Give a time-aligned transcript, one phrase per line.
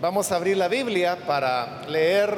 [0.00, 2.34] Vamos a abrir la Biblia para leer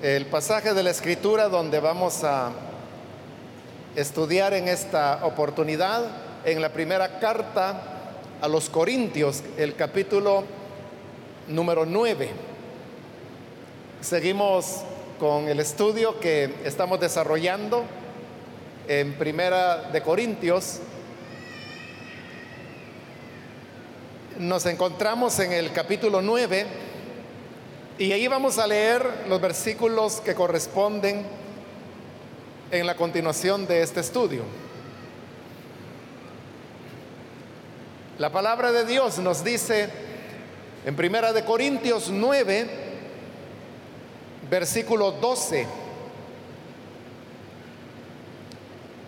[0.00, 2.52] el pasaje de la escritura donde vamos a
[3.96, 6.04] estudiar en esta oportunidad
[6.44, 7.82] en la primera carta
[8.40, 10.44] a los Corintios, el capítulo
[11.48, 12.30] número 9.
[14.00, 14.82] Seguimos
[15.18, 17.82] con el estudio que estamos desarrollando
[18.86, 20.78] en Primera de Corintios
[24.38, 26.66] nos encontramos en el capítulo 9
[27.98, 31.24] y ahí vamos a leer los versículos que corresponden
[32.70, 34.42] en la continuación de este estudio.
[38.18, 39.88] La palabra de Dios nos dice
[40.84, 42.66] en Primera de Corintios 9,
[44.50, 45.66] versículo 12,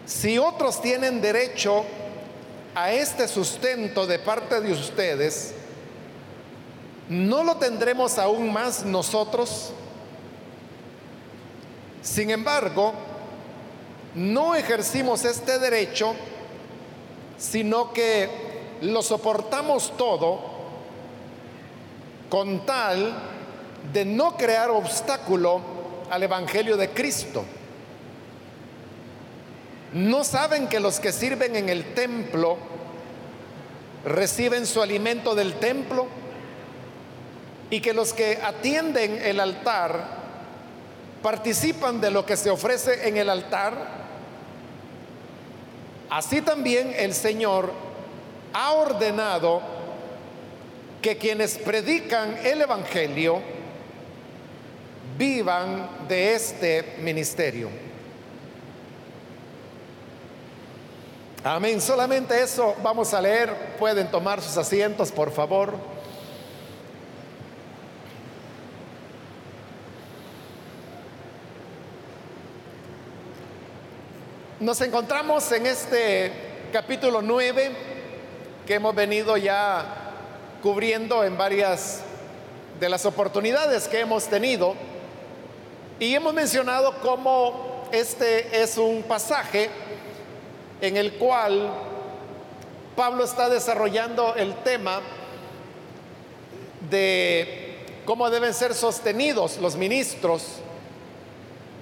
[0.06, 1.84] si otros tienen derecho
[2.76, 5.54] a este sustento de parte de ustedes,
[7.08, 9.72] ¿no lo tendremos aún más nosotros?
[12.02, 12.92] Sin embargo,
[14.14, 16.14] no ejercimos este derecho,
[17.38, 18.28] sino que
[18.82, 20.38] lo soportamos todo
[22.28, 23.16] con tal
[23.90, 25.62] de no crear obstáculo
[26.10, 27.42] al Evangelio de Cristo.
[29.92, 32.58] ¿No saben que los que sirven en el templo
[34.04, 36.06] reciben su alimento del templo?
[37.70, 40.16] Y que los que atienden el altar
[41.22, 44.06] participan de lo que se ofrece en el altar.
[46.08, 47.72] Así también el Señor
[48.52, 49.60] ha ordenado
[51.02, 53.40] que quienes predican el Evangelio
[55.18, 57.85] vivan de este ministerio.
[61.48, 61.80] Amén.
[61.80, 63.76] Solamente eso vamos a leer.
[63.78, 65.74] Pueden tomar sus asientos, por favor.
[74.58, 76.32] Nos encontramos en este
[76.72, 77.70] capítulo 9
[78.66, 79.84] que hemos venido ya
[80.64, 82.00] cubriendo en varias
[82.80, 84.74] de las oportunidades que hemos tenido
[86.00, 89.85] y hemos mencionado cómo este es un pasaje
[90.80, 91.70] en el cual
[92.94, 95.00] Pablo está desarrollando el tema
[96.90, 100.60] de cómo deben ser sostenidos los ministros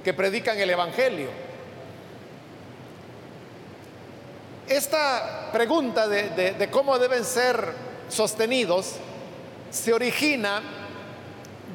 [0.03, 1.29] que predican el Evangelio.
[4.69, 7.73] Esta pregunta de, cómo deben ser
[8.09, 8.95] sostenidos
[9.71, 10.63] se origina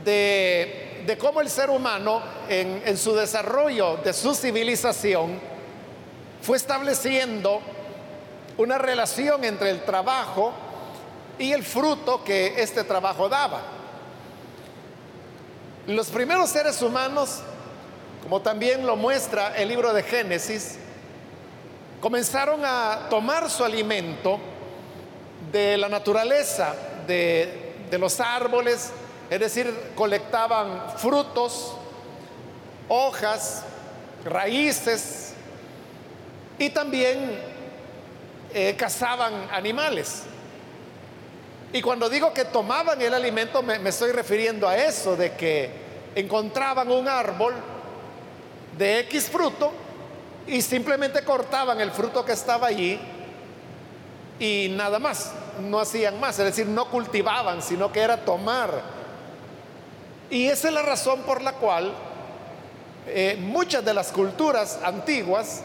[0.03, 5.48] de, cómo el ser humano en su desarrollo de su civilización
[6.41, 7.61] fue estableciendo
[8.57, 10.53] una relación entre el trabajo
[11.37, 13.61] y el fruto que este trabajo daba.
[15.87, 17.39] Los primeros seres humanos,
[18.21, 20.77] como también lo muestra el libro de Génesis,
[22.01, 24.39] comenzaron a tomar su alimento
[25.51, 26.75] de la naturaleza,
[27.07, 28.91] de, los árboles,
[29.29, 31.73] es decir, colectaban frutos,
[32.87, 33.63] hojas,
[34.25, 35.33] raíces,
[36.59, 37.39] y también
[38.53, 40.23] eh, cazaban animales.
[41.71, 45.71] Y cuando digo que tomaban el alimento, me, estoy refiriendo a eso, de que
[46.15, 47.53] encontraban un árbol
[48.77, 49.71] de X fruto
[50.47, 52.99] y simplemente cortaban el fruto que estaba allí
[54.39, 55.31] y nada más,
[55.61, 58.81] no hacían más, es decir, no cultivaban, sino que era tomar.
[60.29, 61.93] Y esa es la razón por la cual
[63.05, 65.61] eh, muchas de las culturas antiguas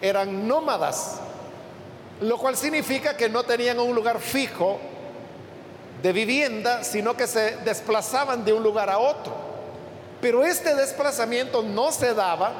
[0.00, 1.20] eran nómadas,
[2.20, 4.78] lo cual significa que no tenían un lugar fijo
[6.02, 9.34] de vivienda, sino que se desplazaban de un lugar a otro.
[10.20, 12.52] Pero este desplazamiento no se daba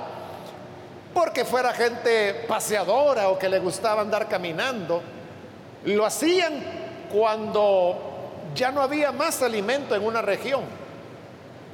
[1.14, 5.02] porque fuera gente paseadora o que le gustaba andar caminando.
[5.84, 6.62] Lo hacían
[7.12, 7.96] cuando
[8.54, 10.62] ya no había más alimento en una región.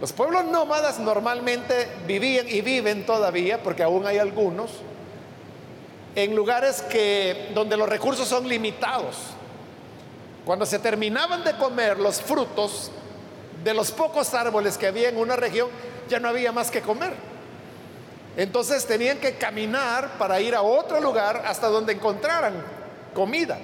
[0.00, 4.70] Los pueblos nómadas normalmente vivían y viven todavía, porque aún hay algunos,
[6.14, 9.16] en lugares que, donde los recursos son limitados.
[10.44, 12.90] Cuando se terminaban de comer los frutos
[13.62, 15.70] de los pocos árboles que había en una región,
[16.08, 17.14] ya no había más que comer.
[18.36, 22.54] Entonces tenían que caminar para ir a otro lugar hasta donde encontraran
[23.14, 23.58] comida.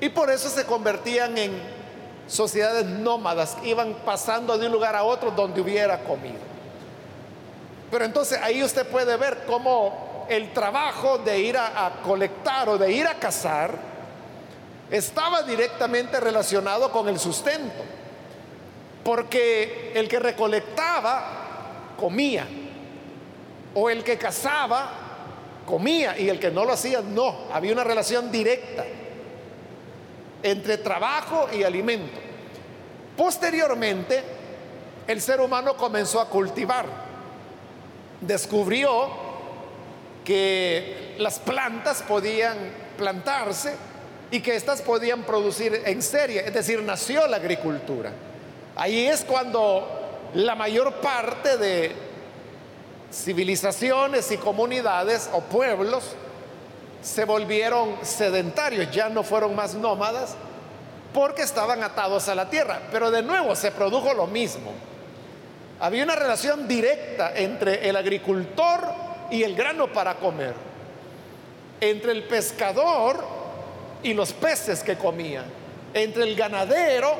[0.00, 1.52] Y por eso se convertían en
[2.28, 6.38] sociedades nómadas, iban pasando de un lugar a otro donde hubiera comida.
[7.90, 12.92] Pero entonces ahí usted puede ver cómo el trabajo de ir a, colectar o de
[12.92, 13.76] ir a cazar
[14.90, 17.84] estaba directamente relacionado con el sustento.
[19.04, 22.46] Porque el que recolectaba comía,
[23.74, 24.90] o el que cazaba
[25.64, 27.46] comía, y el que no lo hacía no.
[27.52, 28.84] Había una relación directa
[30.42, 32.20] entre trabajo y alimento.
[33.16, 34.22] Posteriormente,
[35.06, 36.86] el ser humano comenzó a cultivar.
[38.20, 39.25] Descubrió
[40.26, 42.58] que las plantas podían
[42.98, 43.74] plantarse
[44.30, 48.10] y que éstas podían producir en serie, es decir, nació la agricultura.
[48.74, 51.92] Ahí es cuando la mayor parte de
[53.12, 56.04] civilizaciones y comunidades o pueblos
[57.00, 60.34] se volvieron sedentarios, ya no fueron más nómadas
[61.14, 62.80] porque estaban atados a la tierra.
[62.90, 64.72] Pero de nuevo se produjo lo mismo.
[65.78, 70.54] Había una relación directa entre el agricultor y el grano para comer,
[71.80, 73.24] entre el pescador
[74.02, 75.44] y los peces que comía,
[75.94, 77.16] entre el ganadero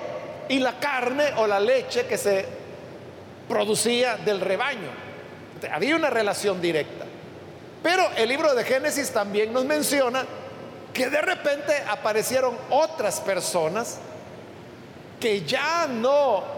[0.49, 2.47] y la carne o la leche que se
[3.49, 4.91] producía del rebaño.
[5.73, 7.05] Había una relación directa.
[7.83, 10.25] Pero el libro de Génesis también nos menciona
[10.93, 13.99] que de repente aparecieron otras personas
[15.21, 16.57] que ya no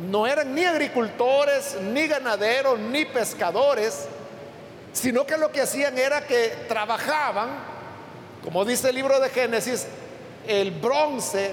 [0.00, 4.06] no eran ni agricultores, ni ganaderos, ni pescadores,
[4.98, 7.50] sino que lo que hacían era que trabajaban,
[8.42, 9.86] como dice el libro de Génesis,
[10.46, 11.52] el bronce,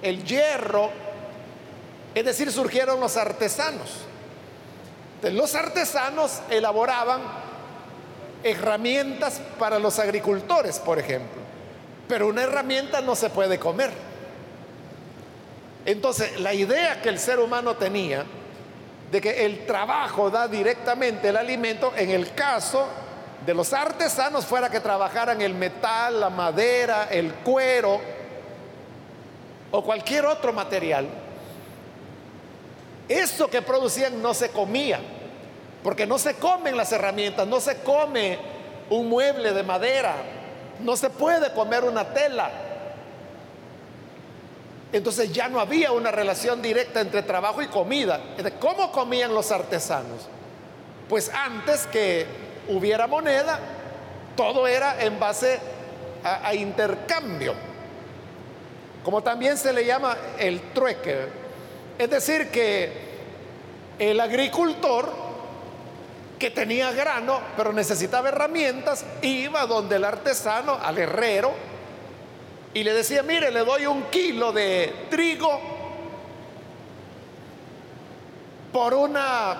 [0.00, 0.90] el hierro,
[2.14, 3.90] es decir, surgieron los artesanos.
[5.22, 7.20] los artesanos elaboraban
[8.42, 11.40] herramientas para los agricultores, por ejemplo,
[12.08, 13.90] pero una herramienta no se puede comer.
[15.84, 18.24] Entonces, la idea que el ser humano tenía
[19.12, 22.86] de que el trabajo da directamente el alimento, en el caso
[23.44, 28.00] de los artesanos fuera que trabajaran el metal, la madera, el cuero
[29.70, 31.06] o cualquier otro material,
[33.06, 34.98] eso que producían no se comía,
[35.84, 38.38] porque no se comen las herramientas, no se come
[38.88, 40.14] un mueble de madera,
[40.80, 42.50] no se puede comer una tela,
[44.92, 48.20] entonces ya no había una relación directa entre trabajo y comida.
[48.60, 50.28] ¿Cómo comían los artesanos?
[51.08, 52.26] Pues antes que
[52.68, 53.58] hubiera moneda,
[54.36, 55.58] todo era en base
[56.22, 57.54] a, intercambio,
[59.02, 61.26] como también se le llama el trueque.
[61.98, 62.92] Es decir, que
[63.98, 65.10] el agricultor
[66.38, 71.52] que tenía grano, pero necesitaba herramientas, iba donde el artesano, al herrero,
[72.74, 75.60] y le decía, mire, le doy un kilo de trigo
[78.72, 79.56] por una,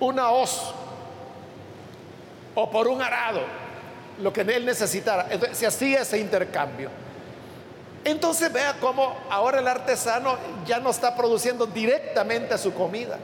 [0.00, 0.72] una hoz
[2.54, 3.42] o por un arado,
[4.20, 5.26] lo que él necesitara.
[5.30, 6.90] Entonces se hacía ese intercambio.
[8.04, 13.18] Entonces vea cómo ahora el artesano ya no está produciendo directamente su comida,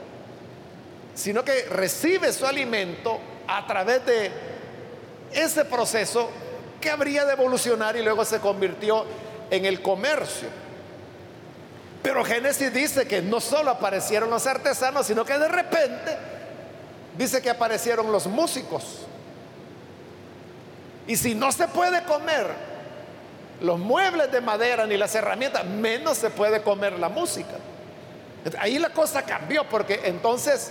[1.15, 4.31] sino que recibe su alimento a través de
[5.33, 6.29] ese proceso
[6.85, 9.05] que habría de evolucionar y luego se convirtió
[9.49, 10.47] en el comercio.
[12.03, 16.15] Pero Génesis dice que no solo aparecieron los artesanos, sino que de repente
[17.17, 18.99] dice que aparecieron los músicos.
[21.07, 22.45] Y si no se puede comer
[23.61, 27.55] los muebles de madera ni las herramientas, menos se puede comer la música.
[28.59, 30.69] Ahí la cosa cambió porque entonces,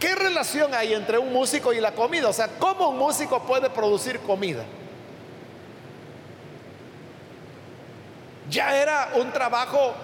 [0.00, 2.30] ¿qué relación hay entre un músico y la comida?
[2.30, 4.64] O sea, ¿cómo un músico puede producir comida?
[8.48, 9.94] Ya era un trabajo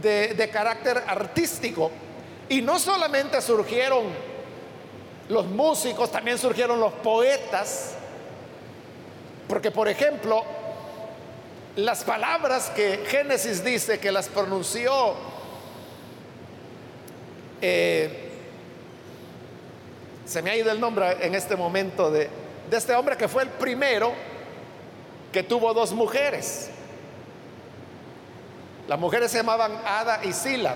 [0.00, 1.90] de, carácter artístico.
[2.48, 4.06] Y no solamente surgieron
[5.28, 7.94] los músicos, también surgieron los poetas.
[9.46, 10.44] Porque, por ejemplo,
[11.76, 15.14] las palabras que Génesis dice que las pronunció
[17.60, 18.30] eh,
[20.24, 22.28] se me ha ido el nombre en este momento de,
[22.70, 24.12] de este hombre que fue el primero
[25.32, 26.70] que tuvo dos mujeres.
[28.88, 30.74] Las mujeres se llamaban Ada y Sila,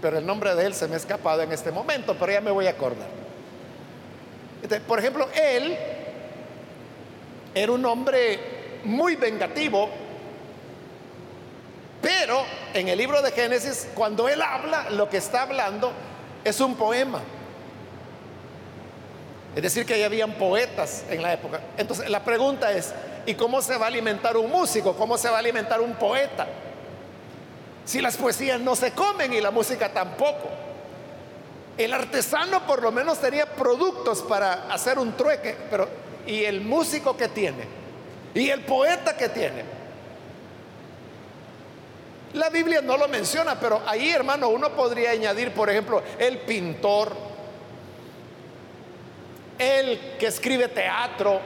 [0.00, 2.50] pero el nombre de él se me ha escapado en este momento, pero ya me
[2.50, 3.06] voy a acordar.
[4.88, 5.78] por ejemplo, él
[7.54, 9.88] era un hombre muy vengativo,
[12.00, 12.42] pero
[12.74, 15.92] en el libro de Génesis, cuando él habla, lo que está hablando
[16.42, 17.20] es un poema.
[19.54, 21.60] Es decir, que ya habían poetas en la época.
[21.76, 22.92] Entonces, la pregunta es,
[23.24, 24.96] ¿y cómo se va a alimentar un músico?
[24.96, 26.48] ¿Cómo se va a alimentar un poeta?
[27.84, 30.48] Si las poesías no se comen y la música tampoco.
[31.76, 35.88] El artesano por lo menos tenía productos para hacer un trueque, pero
[36.26, 37.64] ¿y el músico que tiene?
[38.34, 39.64] ¿Y el poeta que tiene?
[42.34, 47.12] La Biblia no lo menciona, pero ahí, hermano, uno podría añadir, por ejemplo, el pintor,
[49.58, 51.40] el que escribe teatro,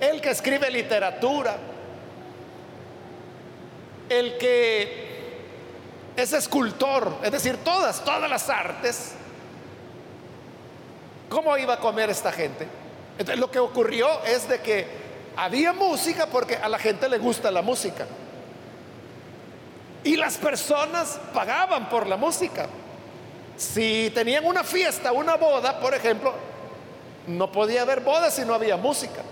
[0.00, 1.56] el que escribe literatura,
[4.08, 5.13] el que
[6.16, 9.12] es escultor, es decir, todas, todas las artes.
[11.28, 12.68] ¿Cómo iba a comer esta gente?
[13.18, 14.86] Entonces, lo que ocurrió es de que
[15.36, 18.06] había música porque a la gente le gusta la música.
[20.04, 22.66] Y las personas pagaban por la música.
[23.56, 26.34] Si tenían una fiesta, una boda, por ejemplo,
[27.26, 29.22] no podía haber boda si no había música.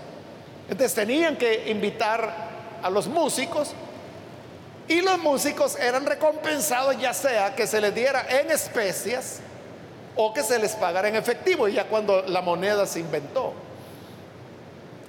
[0.69, 2.33] Entonces tenían que invitar
[2.81, 3.73] a los músicos
[4.87, 9.39] y los músicos eran recompensados ya sea que se les diera en especias
[10.15, 13.53] o que se les pagara en efectivo, ya cuando la moneda se inventó.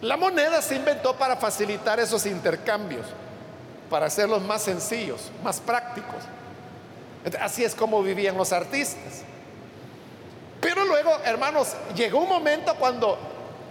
[0.00, 3.06] La moneda se inventó para facilitar esos intercambios
[3.90, 6.24] para hacerlos más sencillos, más prácticos.
[7.40, 9.22] Así es como vivían los artistas.
[10.60, 13.18] Pero luego, hermanos, llegó un momento cuando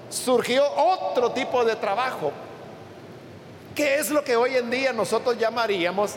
[0.09, 2.31] surgió otro tipo de trabajo,
[3.75, 6.15] que es lo que hoy en día nosotros llamaríamos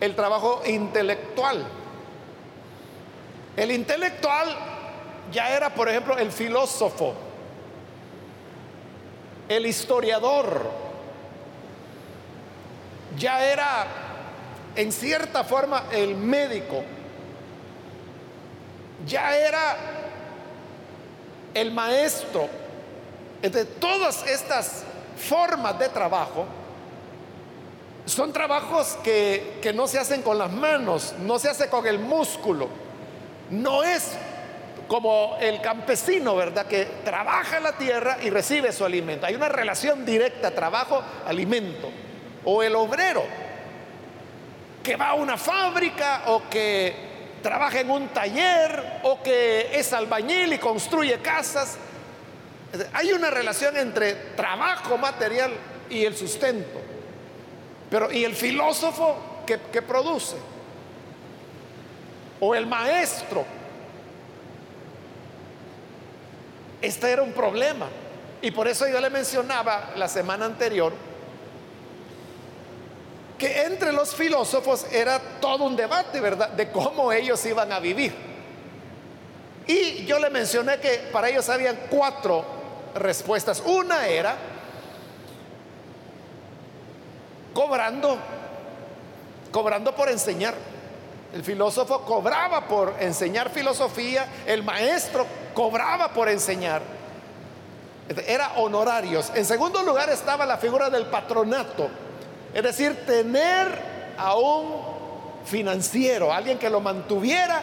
[0.00, 1.64] el trabajo intelectual.
[3.56, 4.56] El intelectual
[5.32, 7.14] ya era, por ejemplo, el filósofo,
[9.48, 10.70] el historiador,
[13.18, 13.86] ya era
[14.76, 16.82] en cierta forma el médico,
[19.06, 19.76] ya era
[21.52, 22.48] el maestro.
[23.42, 24.84] Entre todas estas
[25.16, 26.46] formas de trabajo
[28.06, 31.98] son trabajos que, que no se hacen con las manos, no se hace con el
[31.98, 32.68] músculo,
[33.50, 34.16] no es
[34.88, 36.66] como el campesino, ¿verdad?
[36.66, 39.24] Que trabaja la tierra y recibe su alimento.
[39.24, 41.88] Hay una relación directa, trabajo-alimento
[42.44, 43.22] o el obrero
[44.82, 46.92] que va a una fábrica o que
[47.42, 51.76] trabaja en un taller o que es albañil y construye casas.
[52.92, 55.52] Hay una relación entre trabajo material
[55.88, 56.80] y el sustento.
[57.90, 60.36] Pero ¿y el filósofo que, produce?
[62.38, 63.44] O el maestro.
[66.80, 67.88] Este era un problema.
[68.40, 70.92] Y por eso yo le mencionaba la semana anterior
[73.36, 76.50] que entre los filósofos era todo un debate, ¿verdad?
[76.50, 78.14] De cómo ellos iban a vivir.
[79.66, 82.44] Y yo le mencioné que para ellos habían cuatro
[82.94, 83.62] respuestas.
[83.64, 84.36] Una era
[87.60, 88.16] cobrando,
[89.52, 90.54] cobrando por enseñar.
[91.34, 96.82] El filósofo cobraba por enseñar filosofía, el maestro cobraba por enseñar.
[98.26, 99.30] Era honorarios.
[99.34, 101.88] En segundo lugar estaba la figura del patronato
[102.52, 103.68] es decir, tener
[104.18, 104.82] a un
[105.44, 107.62] financiero, alguien que lo mantuviera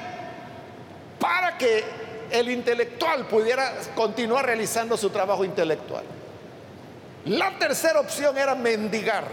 [1.20, 1.84] para que
[2.32, 6.04] el intelectual pudiera continuar realizando su trabajo intelectual.
[7.25, 9.25] La tercera opción era mendigar,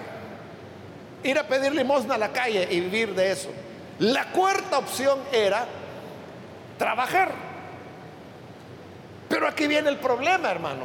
[1.24, 3.50] ir a pedir limosna a la calle y vivir de eso.
[3.98, 5.66] La cuarta opción era
[6.78, 7.32] trabajar.
[9.28, 10.84] Pero aquí viene el problema, hermano.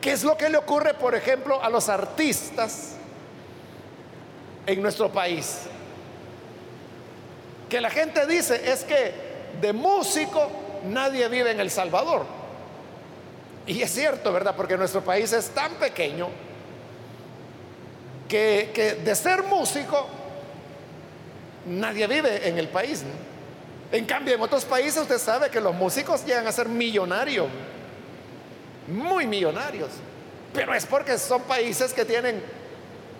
[0.00, 2.96] ¿Qué es lo que le ocurre, por ejemplo, a los artistas
[4.66, 5.60] en nuestro país.
[7.68, 9.12] Que la gente dice es que
[9.60, 10.50] de músico
[10.84, 12.24] nadie vive en El Salvador.
[13.66, 14.54] Y es cierto, ¿verdad?
[14.56, 16.28] Porque nuestro país es tan pequeño
[18.30, 20.06] que, de ser músico
[21.66, 23.02] nadie vive en el país.
[23.92, 27.48] En cambio, en otros países usted sabe que los músicos llegan a ser millonarios,
[28.86, 29.90] muy millonarios.
[30.54, 32.42] Pero es porque son países que tienen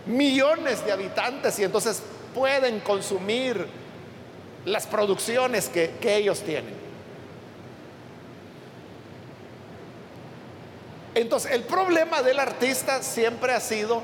[0.06, 2.02] millones de habitantes y entonces
[2.34, 3.66] pueden consumir
[4.64, 6.78] las producciones que, ellos tienen.
[11.14, 14.02] Entonces, el problema del artista siempre ha sido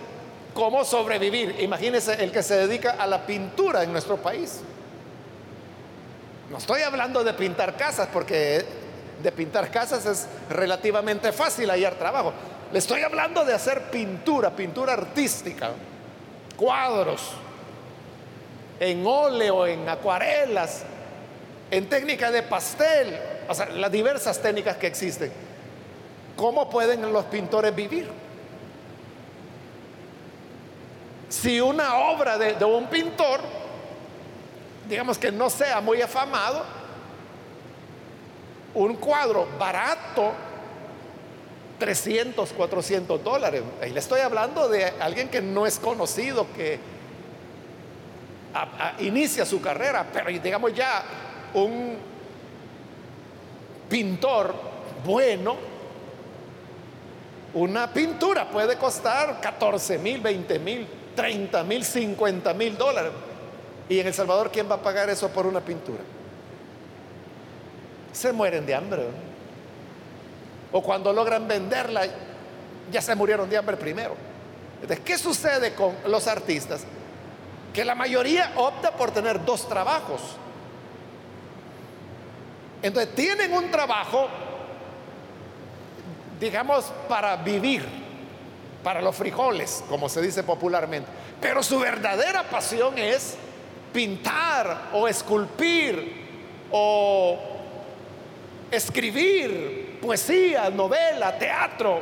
[0.57, 1.57] cómo sobrevivir.
[1.61, 4.63] Imagínense el que se dedica a la pintura en nuestro país.
[6.51, 8.65] No estoy hablando de pintar casas, porque
[9.23, 12.33] de pintar casas es relativamente fácil hallar trabajo.
[12.73, 15.71] Le estoy hablando de hacer pintura, pintura artística,
[16.57, 17.33] cuadros,
[18.81, 20.85] en óleo, en acuarelas,
[21.71, 25.31] en técnica de pastel, o sea, las diversas técnicas que existen.
[26.35, 28.26] ¿Cómo pueden los pintores vivir?
[31.41, 33.41] Si una obra de, un pintor,
[34.89, 36.65] digamos que no sea muy afamado,
[38.75, 40.33] un cuadro barato
[41.79, 43.63] 300, 400 dólares.
[43.83, 46.79] Ahí le estoy hablando de alguien que no es conocido, que
[49.01, 51.03] inicia su carrera, pero digamos ya
[51.53, 51.99] un
[53.91, 54.55] pintor
[55.05, 55.57] bueno,
[57.53, 63.13] una pintura puede costar 14 mil, 20 mil, 30 mil, 50 mil dólares.
[63.89, 66.03] ¿Y en El Salvador quién va a pagar eso por una pintura?
[68.13, 69.03] Se mueren de hambre.
[70.73, 72.03] O cuando logran venderla,
[72.93, 74.15] ya se murieron de hambre primero.
[74.81, 76.85] Entonces, ¿qué sucede con los artistas?
[77.73, 80.21] Que la mayoría opta por tener dos trabajos.
[82.83, 84.29] Entonces, tienen un trabajo,
[86.39, 88.06] digamos, para vivir,
[88.87, 91.09] para los frijoles, como se dice popularmente.
[91.41, 93.35] Pero su verdadera pasión es
[93.93, 97.37] pintar o esculpir o
[98.71, 102.01] escribir poesía, novela, teatro.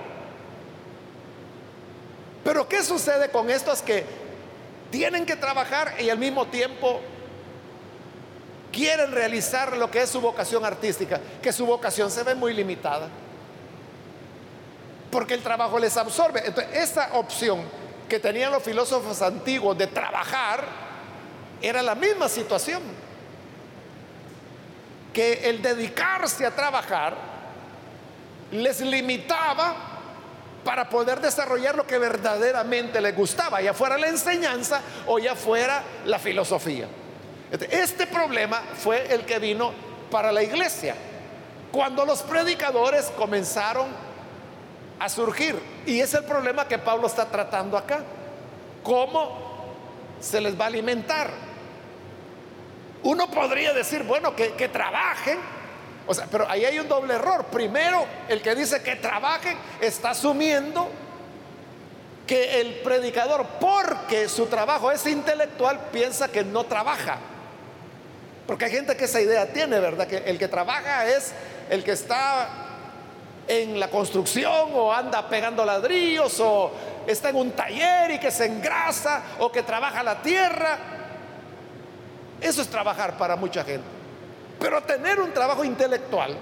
[2.44, 4.04] Pero ¿qué sucede con estos que
[4.90, 7.00] tienen que trabajar y al mismo tiempo
[8.70, 11.18] quieren realizar lo que es su vocación artística?
[11.40, 13.08] Que su vocación se ve muy limitada.
[15.14, 16.42] Porque el trabajo les absorbe.
[16.44, 17.62] Entonces, esa opción
[18.08, 20.64] que tenían los filósofos antiguos de trabajar
[21.62, 22.82] era la misma situación.
[25.12, 27.14] Que el dedicarse a trabajar
[28.50, 29.76] les limitaba
[30.64, 35.80] para poder desarrollar lo que verdaderamente les gustaba, ya fuera la enseñanza o ya fuera
[36.06, 36.88] la filosofía.
[37.52, 39.72] Este, problema fue el que vino
[40.10, 40.96] para la iglesia,
[41.70, 44.13] cuando los predicadores comenzaron a
[45.08, 45.60] surgir.
[45.86, 48.00] Y es el problema que Pablo está tratando acá.
[48.82, 49.64] ¿Cómo
[50.20, 51.30] se les va a alimentar?
[53.02, 55.38] Uno podría decir, bueno, que, que trabajen,
[56.06, 57.46] o sea, pero ahí hay un doble error.
[57.46, 60.88] Primero, el que dice que trabajen está asumiendo
[62.26, 67.18] que el predicador, porque su trabajo es intelectual, piensa que no trabaja.
[68.46, 70.06] Porque hay gente que esa idea tiene, ¿verdad?
[70.06, 71.32] Que el que trabaja es
[71.70, 72.63] el que está
[73.46, 76.70] en la construcción o anda pegando ladrillos o
[77.06, 80.78] está en un taller y que se engrasa o que trabaja la tierra.
[82.40, 83.86] Eso es trabajar para mucha gente.
[84.58, 86.36] Pero tener un trabajo intelectual,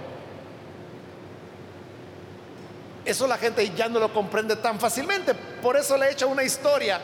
[3.05, 5.35] eso la gente ya no lo comprende tan fácilmente.
[5.35, 7.01] Por eso le he hecho una historia,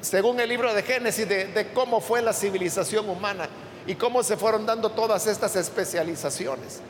[0.00, 3.48] según el libro de Génesis, de, de cómo fue la civilización humana
[3.86, 6.82] y cómo se fueron dando todas estas especializaciones.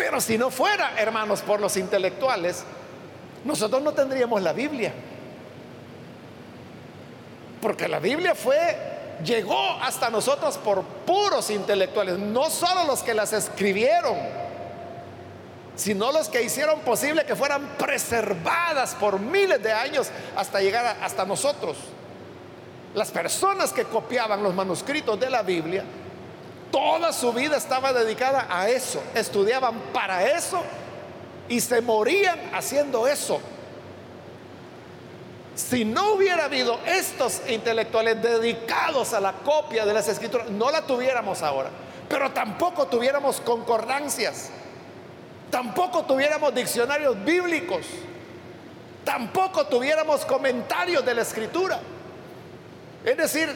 [0.00, 2.64] Pero si no fuera, hermanos, por los intelectuales,
[3.44, 4.94] nosotros no tendríamos la Biblia.
[7.60, 8.78] Porque la Biblia fue
[9.22, 14.16] llegó hasta nosotros por puros intelectuales, no solo los que las escribieron,
[15.76, 21.26] sino los que hicieron posible que fueran preservadas por miles de años hasta llegar hasta
[21.26, 21.76] nosotros.
[22.94, 25.84] Las personas que copiaban los manuscritos de la Biblia,
[26.70, 30.62] toda su vida estaba dedicada a eso, estudiaban para eso
[31.48, 33.40] y se morían haciendo eso.
[35.54, 40.82] Si no hubiera habido estos intelectuales dedicados a la copia de las escrituras, no la
[40.82, 41.70] tuviéramos ahora.
[42.08, 44.50] Pero tampoco tuviéramos concordancias.
[45.50, 47.84] Tampoco tuviéramos diccionarios bíblicos.
[49.04, 51.80] Tampoco tuviéramos comentarios de la escritura.
[53.04, 53.48] Es decir,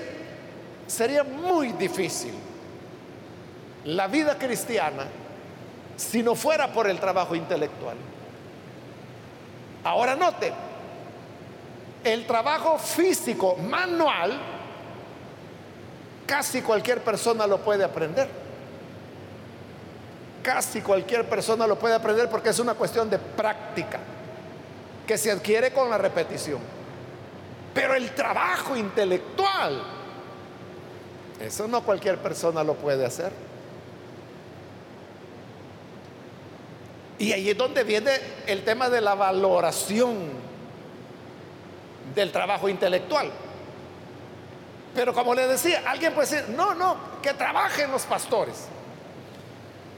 [0.87, 2.35] sería muy difícil
[3.85, 5.07] la vida cristiana
[5.97, 7.97] si no fuera por el trabajo intelectual.
[9.85, 10.53] Ahora note,
[12.03, 14.39] el trabajo físico manual,
[16.27, 18.29] casi cualquier persona lo puede aprender.
[20.43, 23.99] Casi cualquier persona lo puede aprender porque es una cuestión de práctica
[25.07, 26.61] que se adquiere con la repetición.
[27.73, 29.83] Pero el trabajo intelectual,
[31.41, 33.33] eso no cualquier persona lo puede hacer.
[37.19, 38.11] Y ahí es donde viene
[38.47, 40.17] el tema de la valoración
[42.15, 43.31] del trabajo intelectual.
[44.95, 48.67] Pero como le decía, alguien puede decir, no, no, que trabajen los pastores.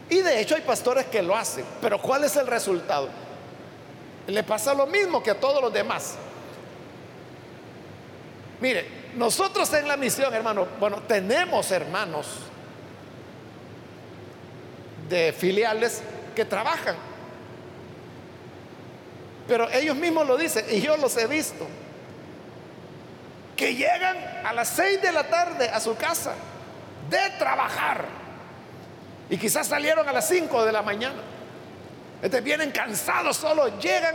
[0.09, 3.09] Y de hecho hay pastores que lo hacen, pero ¿cuál es el resultado?
[4.27, 6.17] Le pasa lo mismo que a todos los demás.
[8.61, 12.27] Mire, nosotros en la misión, hermano, bueno, tenemos hermanos
[15.09, 16.03] de filiales
[16.37, 16.95] que trabajan.
[19.49, 21.67] Pero ellos mismos lo dicen y yo los he visto
[23.57, 26.35] que llegan a las 6 de la tarde a su casa
[27.09, 28.05] de trabajar
[29.31, 31.21] y quizás salieron a las 5 de la mañana.
[32.17, 34.15] Entonces vienen cansados solo, llegan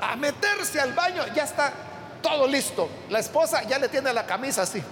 [0.00, 1.72] a meterse al baño, ya está
[2.20, 2.88] todo listo.
[3.10, 4.82] La esposa ya le tiene la camisa así.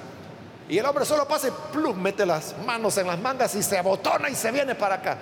[0.68, 3.78] Y el hombre solo pasa y plum, mete las manos en las mangas y se
[3.78, 5.16] abotona y se viene para acá.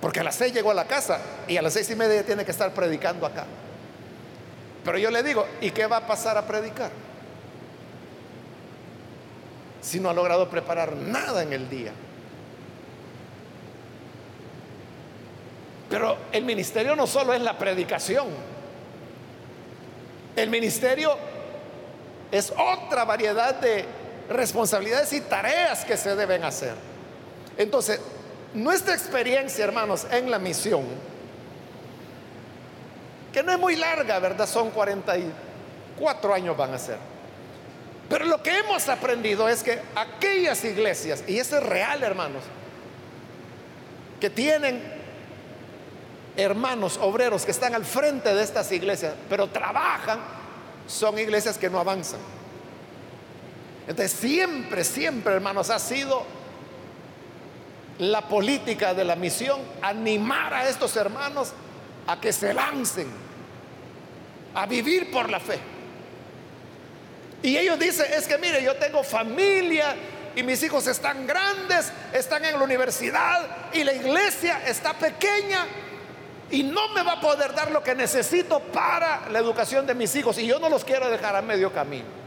[0.00, 2.44] Porque a las seis llegó a la casa y a las seis y media tiene
[2.44, 3.44] que estar predicando acá.
[4.84, 6.90] Pero yo le digo, ¿y qué va a pasar a predicar?
[9.80, 11.92] Si no ha logrado preparar nada en el día.
[15.90, 18.28] Pero el ministerio no solo es la predicación.
[20.36, 21.16] El ministerio
[22.30, 26.74] es otra variedad de responsabilidades y tareas que se deben hacer.
[27.56, 28.00] Entonces,
[28.54, 30.84] nuestra experiencia, hermanos, en la misión,
[33.32, 34.48] que no es muy larga, ¿verdad?
[34.48, 36.98] Son 44 años van a ser.
[38.08, 42.42] Pero lo que hemos aprendido es que aquellas iglesias, y eso es real, hermanos,
[44.20, 44.82] que tienen
[46.36, 50.20] hermanos obreros que están al frente de estas iglesias, pero trabajan,
[50.86, 52.20] son iglesias que no avanzan.
[53.86, 56.24] Entonces siempre, siempre, hermanos, ha sido
[57.98, 61.52] la política de la misión animar a estos hermanos
[62.06, 63.08] a que se lancen,
[64.54, 65.58] a vivir por la fe.
[67.42, 69.94] Y ellos dicen, es que mire, yo tengo familia
[70.34, 75.66] y mis hijos están grandes, están en la universidad y la iglesia está pequeña
[76.50, 80.14] y no me va a poder dar lo que necesito para la educación de mis
[80.16, 82.23] hijos y yo no los quiero dejar a medio camino.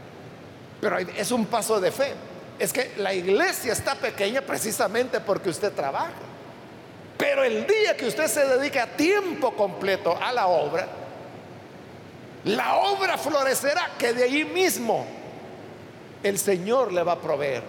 [0.80, 2.14] Pero es un paso de fe.
[2.58, 6.12] Es que la iglesia está pequeña precisamente porque usted trabaja.
[7.16, 10.86] Pero el día que usted se dedique a tiempo completo a la obra,
[12.44, 15.04] la obra florecerá que de ahí mismo
[16.22, 17.62] el Señor le va a proveer.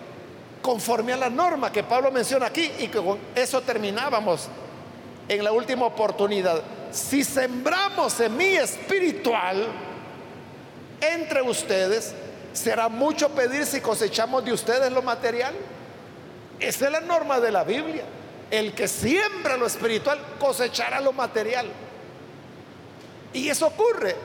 [0.61, 4.47] Conforme a la norma que Pablo menciona aquí y que con eso terminábamos
[5.27, 6.61] en la última oportunidad.
[6.91, 9.67] Si sembramos semilla espiritual
[11.01, 12.13] entre ustedes,
[12.53, 15.53] ¿Será mucho pedir si cosechamos de ustedes lo material?
[16.59, 18.03] Esa es la norma de la Biblia.
[18.51, 21.67] El que siembra lo espiritual cosechará lo material.
[23.33, 24.15] Y eso ocurre.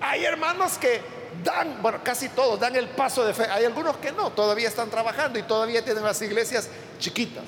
[0.00, 1.00] Hay hermanos que
[1.42, 3.44] dan, bueno, casi todos dan el paso de fe.
[3.50, 6.68] Hay algunos que no, todavía están trabajando y todavía tienen las iglesias
[6.98, 7.44] chiquitas.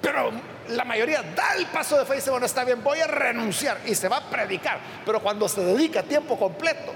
[0.00, 0.30] Pero
[0.68, 3.80] la mayoría da el paso de fe y dice, bueno, está bien, voy a renunciar
[3.84, 4.78] y se va a predicar.
[5.04, 6.94] Pero cuando se dedica tiempo completo,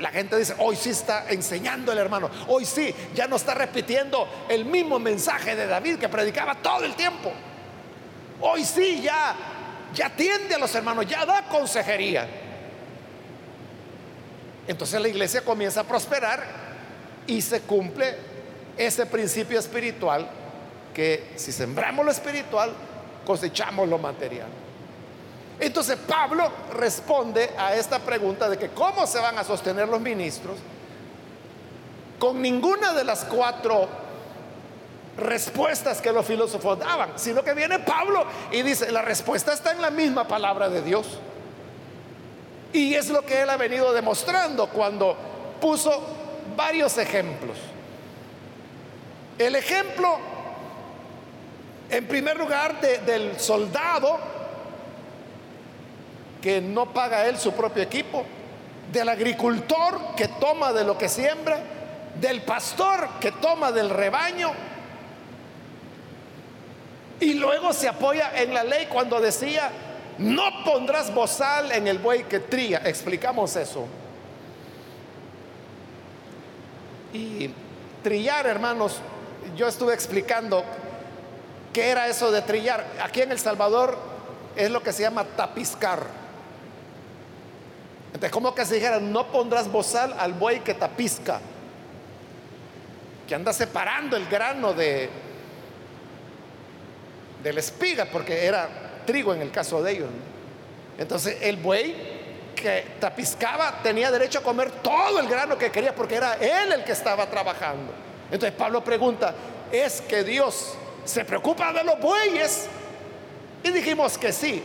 [0.00, 4.28] la gente dice, hoy sí está enseñando el hermano, hoy sí, ya no está repitiendo
[4.48, 7.32] el mismo mensaje de David que predicaba todo el tiempo.
[8.40, 9.34] Hoy sí, ya,
[9.92, 12.28] ya atiende a los hermanos, ya da consejería.
[14.68, 16.44] Entonces la iglesia comienza a prosperar
[17.26, 18.14] y se cumple
[18.76, 20.28] ese principio espiritual
[20.94, 22.72] que si sembramos lo espiritual,
[23.26, 24.63] cosechamos lo material.
[25.60, 30.56] Entonces Pablo responde a esta pregunta de que cómo se van a sostener los ministros
[32.18, 33.88] con ninguna de las cuatro
[35.16, 39.80] respuestas que los filósofos daban, sino que viene Pablo y dice, la respuesta está en
[39.80, 41.18] la misma palabra de Dios.
[42.72, 45.16] Y es lo que él ha venido demostrando cuando
[45.60, 46.02] puso
[46.56, 47.56] varios ejemplos.
[49.38, 50.18] El ejemplo,
[51.90, 54.18] en primer lugar, del soldado
[56.44, 58.22] que no paga él su propio equipo,
[58.92, 61.58] del agricultor que toma de lo que siembra,
[62.20, 64.52] del pastor que toma del rebaño.
[67.18, 69.70] Y luego se apoya en la ley cuando decía,
[70.18, 72.82] no pondrás bozal en el buey que tría.
[72.84, 73.86] Explicamos eso.
[77.14, 77.48] Y
[78.02, 78.98] trillar, hermanos,
[79.56, 80.62] yo estuve explicando
[81.72, 82.84] qué era eso de trillar.
[83.02, 83.96] Aquí en El Salvador
[84.56, 86.23] es lo que se llama tapiscar.
[88.14, 91.40] Entonces, como que se dijera, no pondrás bozal al buey que tapizca,
[93.26, 95.10] que anda separando el grano de,
[97.42, 98.68] de la espiga, porque era
[99.04, 100.08] trigo en el caso de ellos.
[100.96, 106.14] Entonces, el buey que tapizcaba tenía derecho a comer todo el grano que quería, porque
[106.14, 107.92] era él el que estaba trabajando.
[108.30, 109.34] Entonces, Pablo pregunta,
[109.72, 110.74] ¿es que Dios
[111.04, 112.68] se preocupa de los bueyes?
[113.64, 114.62] Y dijimos que sí,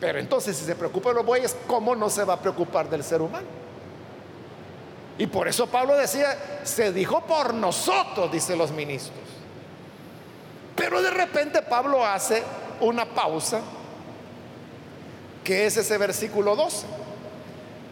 [0.00, 3.02] pero entonces si se preocupa de los bueyes, ¿cómo no se va a preocupar del
[3.02, 3.46] ser humano?
[5.18, 9.16] Y por eso Pablo decía, se dijo por nosotros, dice los ministros.
[10.74, 12.42] Pero de repente Pablo hace
[12.80, 13.60] una pausa,
[15.42, 16.86] que es ese versículo 12,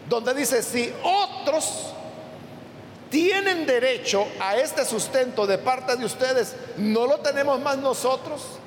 [0.07, 1.93] donde dice, si otros
[3.09, 8.59] tienen derecho a este sustento de parte de ustedes, ¿no lo tenemos más nosotros?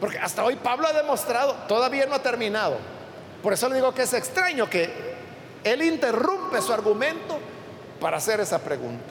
[0.00, 2.78] Porque hasta hoy Pablo ha demostrado, todavía no ha terminado,
[3.42, 4.90] Por eso le digo que es extraño que
[5.62, 7.38] él interrumpe su argumento
[8.00, 9.04] para hacer esa pregunta.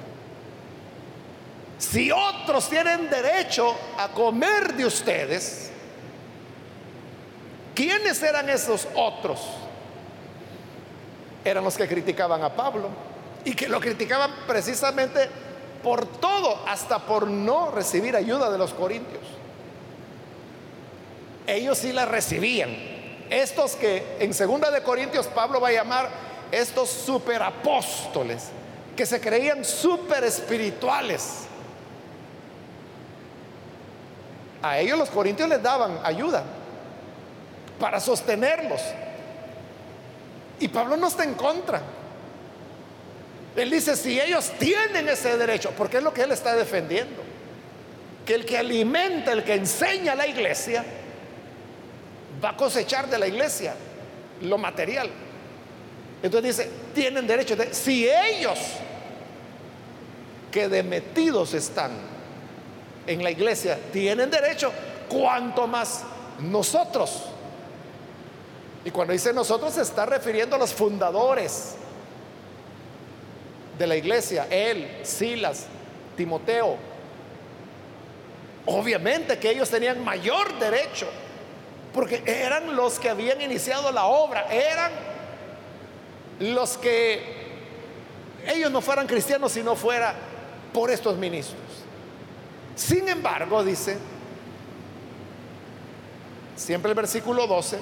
[1.77, 5.69] Si otros tienen derecho a comer de ustedes,
[7.73, 9.41] ¿quiénes eran esos otros?
[11.43, 12.89] Eran los que criticaban a Pablo
[13.43, 15.29] y que lo criticaban precisamente
[15.83, 19.21] por todo, hasta por no recibir ayuda de los corintios.
[21.47, 22.75] Ellos sí la recibían.
[23.29, 26.09] Estos que en segunda de Corintios Pablo va a llamar
[26.51, 28.45] estos superapóstoles,
[28.95, 31.41] que se creían super espirituales.
[34.61, 36.43] A ellos los corintios les daban ayuda
[37.79, 38.81] para sostenerlos.
[40.59, 41.81] Y Pablo no está en contra.
[43.55, 47.21] Él dice, si ellos tienen ese derecho, porque es lo que él está defendiendo,
[48.25, 50.83] que el que alimenta, el que enseña a la iglesia,
[52.43, 53.73] va a cosechar de la iglesia
[54.41, 55.09] lo material.
[56.21, 58.59] Entonces dice, tienen derecho, de, si ellos
[60.51, 61.91] que demetidos están
[63.05, 64.71] en la iglesia tienen derecho,
[65.09, 66.03] cuanto más
[66.39, 67.23] nosotros.
[68.83, 71.75] Y cuando dice nosotros se está refiriendo a los fundadores
[73.77, 75.65] de la iglesia, él, Silas,
[76.15, 76.77] Timoteo.
[78.67, 81.07] Obviamente que ellos tenían mayor derecho,
[81.95, 84.91] porque eran los que habían iniciado la obra, eran
[86.39, 87.23] los que
[88.45, 90.13] ellos no fueran cristianos si no fuera
[90.71, 91.57] por estos ministros.
[92.75, 93.97] Sin embargo, dice,
[96.55, 97.79] siempre el versículo 12,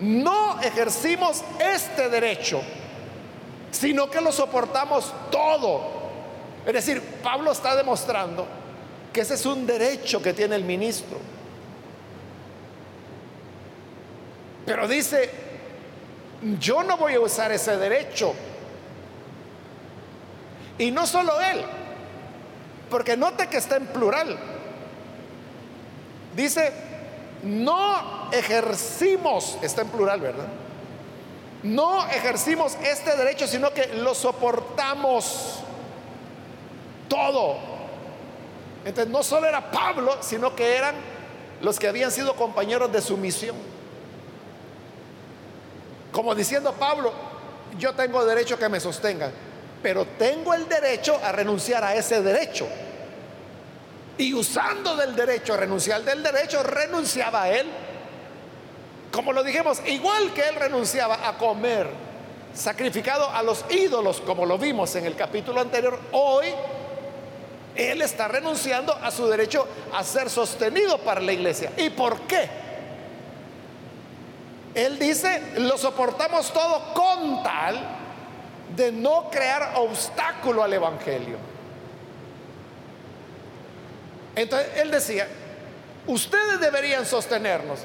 [0.00, 2.62] no ejercimos este derecho
[3.76, 5.82] sino que lo soportamos todo.
[6.64, 8.46] Es decir, Pablo está demostrando
[9.12, 11.18] que ese es un derecho que tiene el ministro.
[14.66, 15.30] Pero dice,
[16.58, 18.34] yo no voy a usar ese derecho.
[20.78, 21.64] Y no solo él,
[22.90, 24.36] porque note que está en plural.
[26.34, 26.72] Dice,
[27.42, 30.48] no ejercimos, está en plural, ¿verdad?
[31.66, 35.60] no ejercimos este derecho, sino que lo soportamos
[37.08, 37.56] todo.
[38.84, 40.94] Entonces no solo era Pablo, sino que eran
[41.60, 43.56] los que habían sido compañeros de su misión.
[46.16, 47.12] Como diciendo Pablo,
[47.78, 49.30] yo tengo derecho a que me sostengan,
[49.82, 52.66] pero tengo el derecho a renunciar a ese derecho.
[54.16, 57.66] Y usando del derecho a renunciar del derecho, renunciaba a él
[59.12, 61.86] como lo dijimos, igual que él renunciaba a comer
[62.54, 66.46] sacrificado a los ídolos, como lo vimos en el capítulo anterior, hoy
[67.74, 71.72] él está renunciando a su derecho a ser sostenido para la iglesia.
[71.76, 72.65] ¿Y por qué?
[74.76, 77.80] Él dice, lo soportamos todo con tal
[78.76, 81.38] de no crear obstáculo al Evangelio.
[84.34, 85.26] Entonces él decía,
[86.06, 87.80] ustedes deberían sostenernos,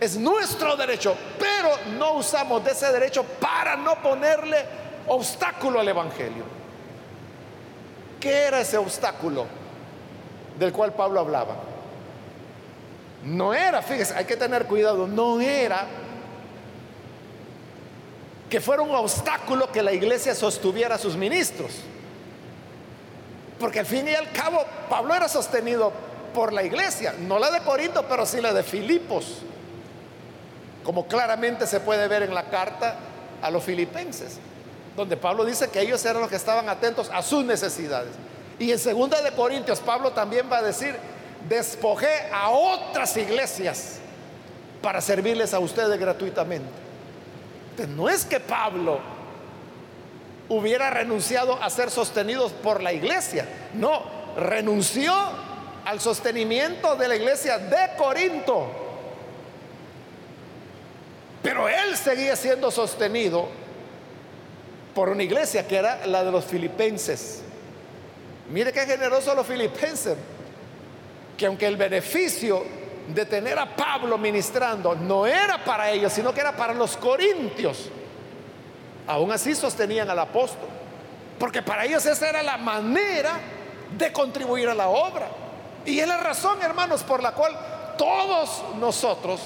[0.00, 4.64] es nuestro derecho, pero no usamos de ese derecho para no ponerle
[5.06, 6.44] obstáculo al Evangelio.
[8.18, 9.44] ¿Qué era ese obstáculo
[10.58, 11.56] del cual Pablo hablaba?
[13.24, 15.86] No era, fíjese, hay que tener cuidado, no era
[18.54, 21.72] que fuera un obstáculo que la iglesia sostuviera a sus ministros.
[23.58, 25.90] Porque al fin y al cabo, Pablo era sostenido
[26.32, 29.38] por la iglesia, no la de Corinto, pero sí la de Filipos
[30.84, 32.94] como claramente se puede ver en la carta
[33.42, 34.38] a los filipenses,
[34.94, 38.12] donde Pablo dice que ellos eran los que estaban atentos a sus necesidades.
[38.60, 40.94] Y en segunda de Corintios Pablo también va a decir,
[41.48, 43.96] despojé a otras iglesias
[44.80, 46.83] para servirles a ustedes gratuitamente.
[47.88, 49.00] No es que Pablo
[50.48, 54.02] hubiera renunciado a ser sostenidos por la iglesia, no,
[54.36, 55.12] renunció
[55.84, 58.66] al sostenimiento de la iglesia de Corinto.
[61.42, 63.48] Pero él seguía siendo sostenido
[64.94, 67.42] por una iglesia que era la de los filipenses.
[68.50, 70.16] Mire qué generoso los filipenses,
[71.36, 72.64] que aunque el beneficio
[73.08, 77.90] de tener a Pablo ministrando no era para ellos, sino que era para los corintios,
[79.06, 80.68] aún así sostenían al apóstol,
[81.38, 83.38] porque para ellos esa era la manera
[83.96, 85.28] de contribuir a la obra.
[85.84, 87.56] Y es la razón, hermanos, por la cual
[87.98, 89.40] todos nosotros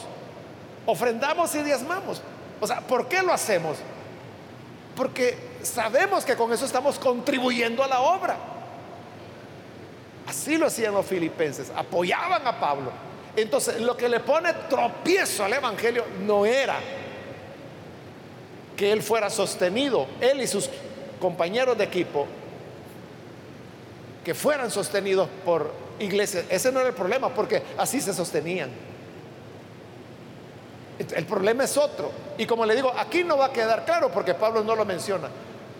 [0.86, 2.22] ofrendamos y diezmamos.
[2.60, 3.78] O sea, ¿por qué lo hacemos?
[4.94, 8.36] Porque sabemos que con eso estamos contribuyendo a la obra.
[10.26, 13.07] Así lo hacían los filipenses, apoyaban a Pablo.
[13.42, 16.76] Entonces, lo que le pone tropiezo al Evangelio no era
[18.76, 20.68] que él fuera sostenido, él y sus
[21.20, 22.26] compañeros de equipo,
[24.24, 26.46] que fueran sostenidos por iglesias.
[26.48, 28.70] Ese no era el problema, porque así se sostenían.
[30.98, 32.10] El problema es otro.
[32.38, 35.28] Y como le digo, aquí no va a quedar claro porque Pablo no lo menciona.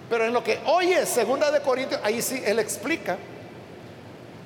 [0.08, 3.18] Pero en lo que hoy es segunda de Corintios, ahí sí él explica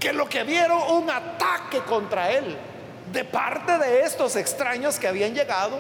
[0.00, 2.56] que lo que vieron un ataque contra él
[3.12, 5.78] de parte de estos extraños que habían llegado,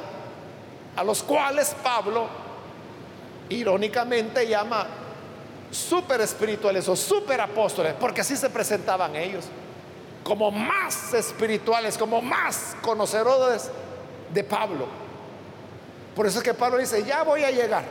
[0.94, 2.26] a los cuales Pablo
[3.48, 4.86] irónicamente llama
[5.70, 9.46] super espirituales o super apóstoles, porque así se presentaban ellos,
[10.22, 13.70] como más espirituales, como más conocedores
[14.32, 14.86] de Pablo.
[16.14, 17.84] Por eso es que Pablo dice, ya voy a llegar,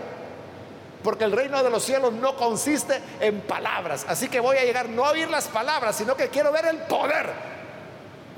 [1.03, 4.87] porque el reino de los cielos no consiste en palabras, así que voy a llegar
[4.89, 7.60] no a oír las palabras, sino que quiero ver el poder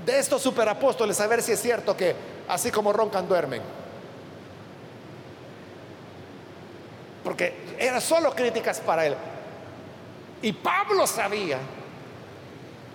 [0.06, 2.16] de estos superapóstoles, a ver si es cierto que
[2.48, 3.62] así como roncan, duermen.
[7.24, 9.16] Porque eran solo críticas para él.
[10.42, 11.58] Y Pablo sabía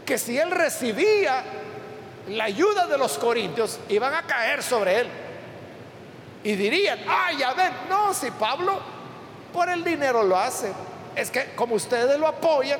[0.04, 1.42] que si él recibía
[2.28, 5.08] la ayuda de los corintios, iban a caer sobre él.
[6.44, 8.80] Y dirían, ah, ya ven, no, si Pablo
[9.52, 10.72] por el dinero lo hace.
[11.16, 12.78] Es que como ustedes lo apoyan,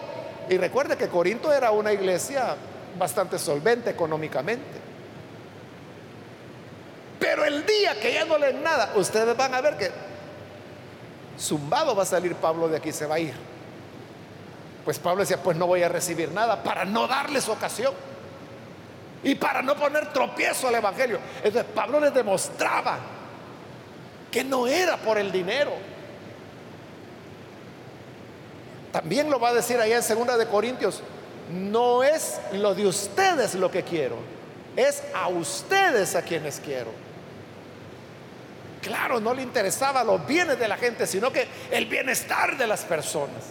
[0.49, 2.57] y recuerde que Corinto era una iglesia
[2.99, 4.89] bastante solvente económicamente.
[7.19, 9.91] Pero el día que ya no leen nada, ustedes van a ver que
[11.39, 13.35] zumbado va a salir Pablo de aquí, se va a ir.
[14.85, 17.93] Pues Pablo decía, pues no voy a recibir nada para no darles ocasión
[19.23, 21.19] y para no poner tropiezo al Evangelio.
[21.43, 22.99] Entonces Pablo les demostraba
[24.31, 25.73] que no era por el dinero.
[28.93, 31.03] También lo va a decir allá en segunda de Corintios,
[31.51, 34.17] no es lo de ustedes lo que quiero,
[34.77, 36.91] es a ustedes a quienes quiero.
[38.83, 42.85] Claro, no le interesaba los bienes de la gente, sino que el bienestar de las
[42.85, 43.45] personas.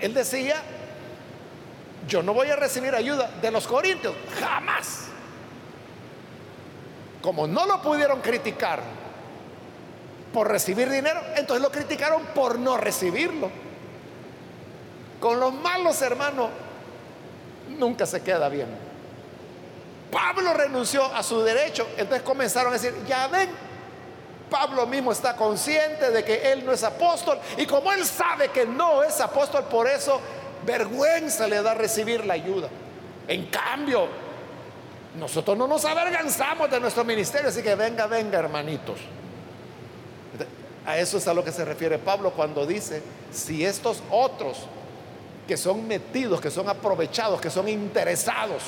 [0.00, 0.56] Él decía,
[2.06, 5.06] yo no voy a recibir ayuda de los corintios, jamás.
[7.22, 8.82] Como no lo pudieron criticar
[10.32, 13.50] por recibir dinero, entonces lo criticaron por no recibirlo.
[15.20, 16.50] Con los malos hermanos
[17.78, 18.68] nunca se queda bien.
[20.10, 23.50] Pablo renunció a su derecho, entonces comenzaron a decir, ya ven,
[24.50, 28.64] Pablo mismo está consciente de que él no es apóstol y como él sabe que
[28.64, 30.20] no es apóstol, por eso
[30.64, 32.68] vergüenza le da recibir la ayuda.
[33.26, 34.08] En cambio,
[35.18, 38.98] nosotros no nos avergonzamos de nuestro ministerio, así que venga, venga, hermanitos.
[40.86, 44.66] A eso es a lo que se refiere Pablo cuando dice, si estos otros
[45.48, 48.62] que son metidos, que son aprovechados, que son interesados,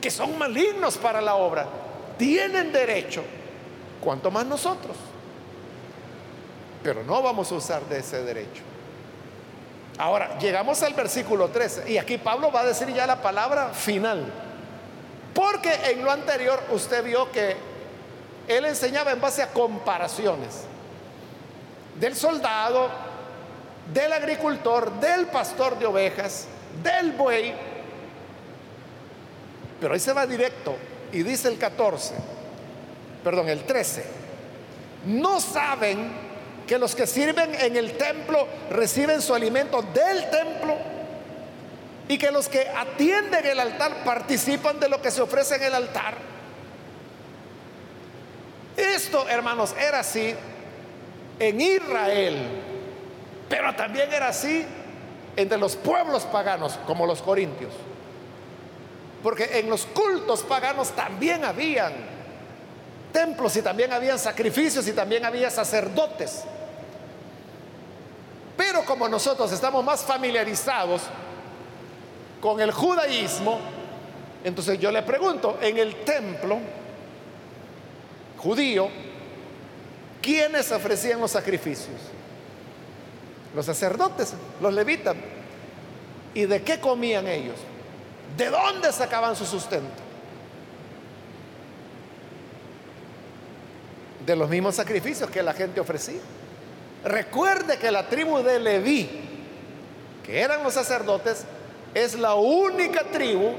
[0.00, 1.66] que son malignos para la obra,
[2.16, 3.22] tienen derecho
[4.00, 4.96] cuanto más nosotros.
[6.82, 8.62] Pero no vamos a usar de ese derecho.
[9.98, 14.24] Ahora, llegamos al versículo 13 y aquí Pablo va a decir ya la palabra final.
[15.34, 17.56] Porque en lo anterior usted vio que
[18.48, 20.62] él enseñaba en base a comparaciones
[22.00, 22.88] del soldado,
[23.92, 26.46] del agricultor, del pastor de ovejas,
[26.82, 27.54] del buey.
[29.80, 30.76] Pero ahí se va directo
[31.12, 32.34] y dice el 14
[33.24, 34.04] perdón, el 13,
[35.06, 36.12] no saben
[36.66, 40.76] que los que sirven en el templo reciben su alimento del templo
[42.06, 45.74] y que los que atienden el altar participan de lo que se ofrece en el
[45.74, 46.16] altar.
[48.76, 50.34] Esto, hermanos, era así
[51.38, 52.36] en Israel,
[53.48, 54.64] pero también era así
[55.36, 57.72] entre los pueblos paganos, como los corintios.
[59.22, 61.92] Porque en los cultos paganos también habían
[63.12, 66.44] templos y también habían sacrificios y también había sacerdotes.
[68.56, 71.02] Pero como nosotros estamos más familiarizados
[72.40, 73.58] con el judaísmo,
[74.44, 76.58] entonces yo le pregunto, en el templo
[78.36, 78.88] judío,
[80.20, 81.96] ¿quiénes ofrecían los sacrificios?
[83.54, 85.16] Los sacerdotes, los levitas.
[86.34, 87.56] ¿Y de qué comían ellos?
[88.36, 90.04] ¿De dónde sacaban su sustento?
[94.24, 96.20] de los mismos sacrificios que la gente ofrecía.
[97.04, 99.08] Recuerde que la tribu de Leví,
[100.24, 101.44] que eran los sacerdotes,
[101.92, 103.52] es la única tribu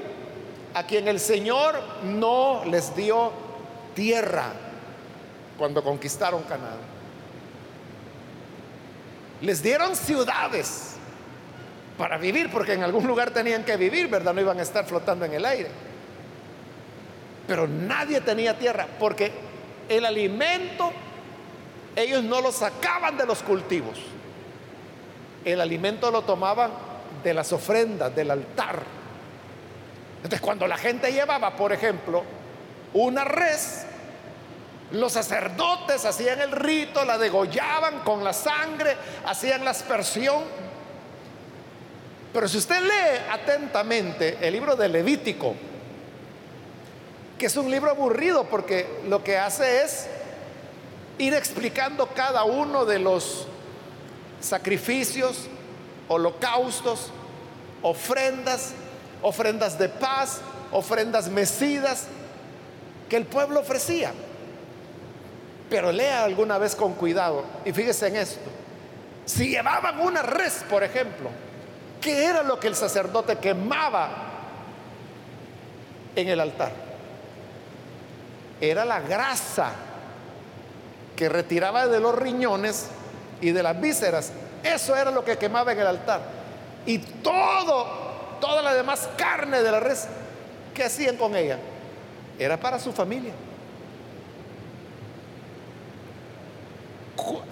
[0.74, 3.32] a quien el Señor no les dio
[3.94, 4.52] tierra
[5.58, 6.95] cuando conquistaron Canaán.
[9.42, 10.96] Les dieron ciudades
[11.98, 14.34] para vivir, porque en algún lugar tenían que vivir, ¿verdad?
[14.34, 15.70] No iban a estar flotando en el aire.
[17.48, 19.32] Pero nadie tenía tierra, porque
[19.88, 20.92] el alimento
[21.96, 23.98] ellos no lo sacaban de los cultivos.
[25.46, 26.72] El alimento lo tomaban
[27.24, 28.84] de las ofrendas, del altar.
[30.18, 32.24] Entonces, cuando la gente llevaba, por ejemplo,
[32.94, 33.85] una res,
[34.92, 40.44] los sacerdotes hacían el rito, la degollaban con la sangre, hacían la aspersión.
[42.32, 45.56] Pero si usted lee atentamente el libro de Levítico,
[47.38, 50.08] que es un libro aburrido porque lo que hace es
[51.18, 53.48] ir explicando cada uno de los
[54.40, 55.48] sacrificios,
[56.08, 57.12] holocaustos,
[57.82, 58.74] ofrendas,
[59.22, 62.08] ofrendas de paz, ofrendas mecidas
[63.10, 64.14] que el pueblo ofrecía.
[65.70, 68.50] Pero lea alguna vez con cuidado y fíjese en esto.
[69.26, 71.30] Si llevaban una res, por ejemplo,
[72.00, 74.10] ¿qué era lo que el sacerdote quemaba
[76.16, 76.72] en el altar?
[78.62, 79.72] Era la grasa
[81.16, 82.88] que retiraba de los riñones
[83.42, 84.32] y de las vísceras.
[84.64, 86.22] Eso era lo que quemaba en el altar.
[86.86, 88.06] Y todo
[88.40, 90.08] toda la demás carne de la res,
[90.74, 91.58] ¿qué hacían con ella?
[92.38, 93.34] Era para su familia.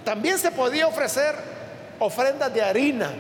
[0.03, 1.36] También se podía ofrecer
[1.99, 3.11] ofrendas de harina.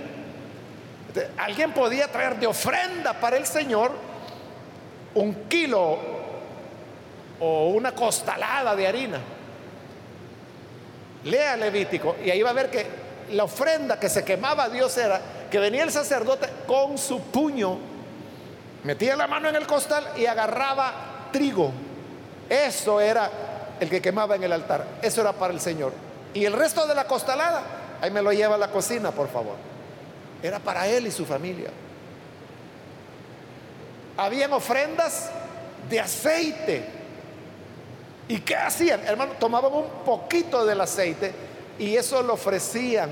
[1.37, 3.91] Alguien podía traer de ofrenda para el Señor
[5.15, 5.99] un kilo
[7.39, 9.19] o una costalada de harina.
[11.25, 12.85] Lea Levítico y ahí va a ver que
[13.31, 17.77] la ofrenda que se quemaba a Dios era que venía el sacerdote con su puño,
[18.83, 21.71] metía la mano en el costal y agarraba trigo.
[22.49, 23.29] Eso era
[23.79, 24.85] el que quemaba en el altar.
[25.01, 25.93] Eso era para el Señor.
[26.33, 27.63] Y el resto de la costalada,
[28.01, 29.55] ahí me lo lleva a la cocina, por favor.
[30.41, 31.69] Era para él y su familia.
[34.17, 35.29] Habían ofrendas
[35.89, 36.85] de aceite.
[38.27, 39.01] ¿Y qué hacían?
[39.05, 41.33] Hermano, tomaban un poquito del aceite
[41.77, 43.09] y eso lo ofrecían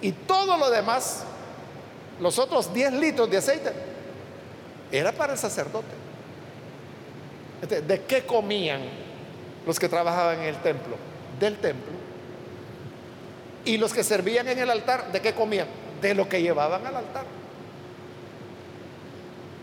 [0.00, 1.24] y todo lo demás,
[2.20, 3.72] los otros 10 litros de aceite,
[4.92, 5.86] era para el sacerdote.
[7.62, 8.82] Este, ¿De qué comían
[9.66, 10.96] los que trabajaban en el templo?
[11.40, 11.92] Del templo.
[13.64, 15.66] Y los que servían en el altar, ¿de qué comían?
[16.00, 17.24] De lo que llevaban al altar.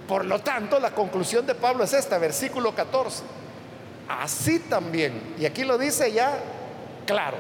[0.08, 3.24] Por lo tanto, la conclusión de Pablo es esta, versículo 14.
[4.10, 6.38] Así también, y aquí lo dice ya
[7.06, 7.38] claro,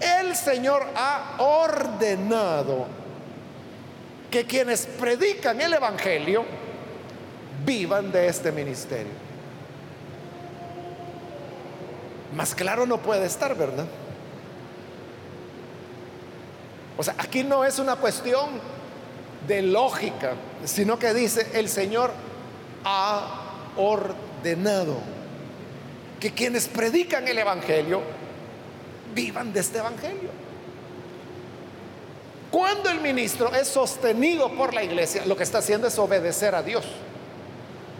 [0.00, 2.86] el Señor ha ordenado
[4.30, 6.44] que quienes predican el Evangelio
[7.64, 9.27] vivan de este ministerio.
[12.38, 13.86] Más claro no puede estar, ¿verdad?
[16.96, 18.50] O sea, aquí no es una cuestión
[19.48, 20.34] de lógica,
[20.64, 22.12] sino que dice, el Señor
[22.84, 23.42] ha
[23.76, 24.98] ordenado
[26.20, 28.02] que quienes predican el Evangelio
[29.16, 30.30] vivan de este evangelio.
[32.52, 36.62] Cuando el ministro es sostenido por la iglesia, lo que está haciendo es obedecer a
[36.62, 36.84] Dios.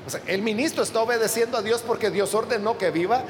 [0.07, 3.25] O sea, el ministro está obedeciendo a Dios porque Dios ordenó que viva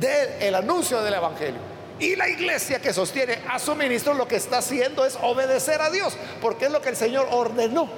[0.00, 1.60] del anuncio del evangelio.
[1.98, 5.90] Y la iglesia que sostiene a su ministro lo que está haciendo es obedecer a
[5.90, 7.88] Dios, porque es lo que el Señor ordenó.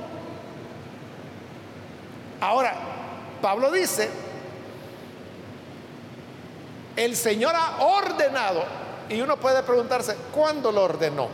[2.40, 2.74] Ahora,
[3.42, 4.08] Pablo dice,
[6.94, 8.64] el Señor ha ordenado
[9.08, 11.28] y uno puede preguntarse, ¿cuándo lo ordenó?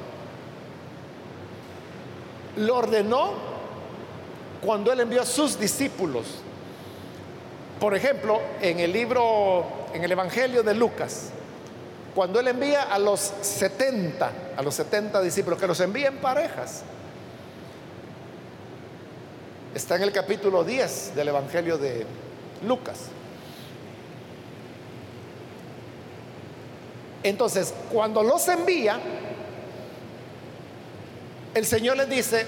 [2.57, 3.33] Lo ordenó
[4.65, 6.44] cuando él envió a sus discípulos.
[7.81, 11.31] Por ejemplo, en el libro, en el Evangelio de Lucas,
[12.15, 16.83] cuando él envía a los 70, a los 70 discípulos, que los envía en parejas.
[19.75, 22.07] Está en el capítulo 10 del Evangelio de
[22.67, 23.09] Lucas.
[27.25, 29.01] Entonces, cuando los envía,
[31.55, 32.47] el Señor les dice,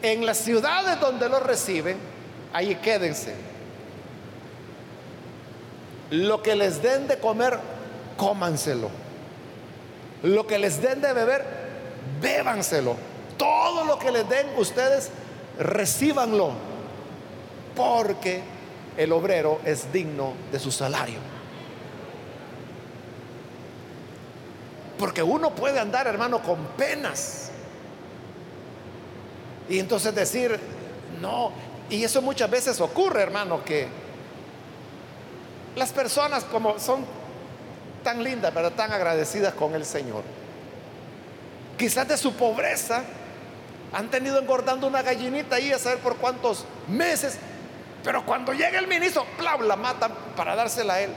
[0.00, 2.11] en las ciudades donde los reciben,
[2.52, 3.34] ahí quédense.
[6.10, 7.58] Lo que les den de comer,
[8.16, 8.90] cómanselo.
[10.22, 11.44] Lo que les den de beber,
[12.20, 12.96] bébanselo.
[13.38, 15.10] Todo lo que les den ustedes,
[15.58, 16.52] recíbanlo.
[17.74, 18.42] Porque
[18.96, 21.18] el obrero es digno de su salario.
[24.98, 27.50] Porque uno puede andar, hermano, con penas.
[29.68, 30.60] Y entonces decir,
[31.20, 31.52] no,
[31.92, 33.86] y eso muchas veces ocurre, hermano, que
[35.76, 37.04] las personas como son
[38.02, 40.22] tan lindas, pero tan agradecidas con el Señor,
[41.76, 43.02] quizás de su pobreza
[43.92, 47.36] han tenido engordando una gallinita ahí a saber por cuántos meses,
[48.02, 49.26] pero cuando llega el ministro,
[49.60, 51.10] la matan para dársela a él.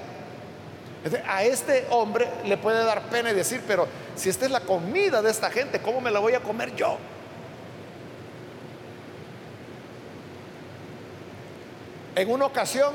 [1.25, 5.21] A este hombre le puede dar pena y decir, pero si esta es la comida
[5.21, 6.97] de esta gente, ¿cómo me la voy a comer yo?
[12.15, 12.93] En una ocasión,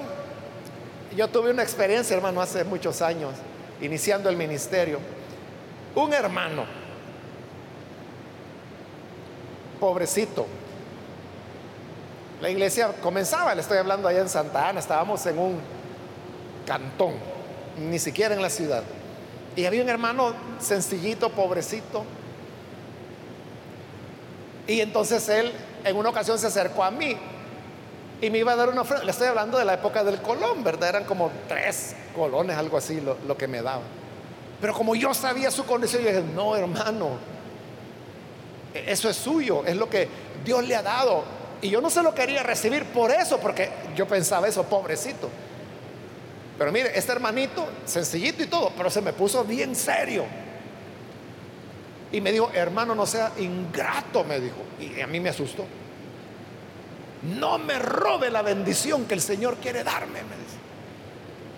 [1.14, 3.34] yo tuve una experiencia, hermano, hace muchos años,
[3.82, 4.98] iniciando el ministerio.
[5.94, 6.64] Un hermano,
[9.78, 10.46] pobrecito,
[12.40, 15.60] la iglesia comenzaba, le estoy hablando allá en Santa Ana, estábamos en un
[16.66, 17.12] cantón,
[17.78, 18.82] ni siquiera en la ciudad.
[19.54, 22.04] Y había un hermano sencillito, pobrecito.
[24.66, 25.52] Y entonces él
[25.84, 27.18] en una ocasión se acercó a mí
[28.20, 29.04] y me iba a dar una ofrenda.
[29.04, 30.90] Le estoy hablando de la época del colón, ¿verdad?
[30.90, 33.82] Eran como tres colones, algo así, lo, lo que me daba.
[34.60, 37.12] Pero como yo sabía su condición, yo dije, no, hermano,
[38.74, 40.08] eso es suyo, es lo que
[40.44, 41.24] Dios le ha dado.
[41.62, 45.28] Y yo no se lo quería recibir por eso, porque yo pensaba eso, pobrecito.
[46.58, 50.24] Pero mire, este hermanito, sencillito y todo, pero se me puso bien serio.
[52.12, 54.56] Y me dijo, hermano, no sea ingrato, me dijo.
[54.78, 55.64] Y a mí me asustó.
[57.22, 60.58] No me robe la bendición que el Señor quiere darme, me dice.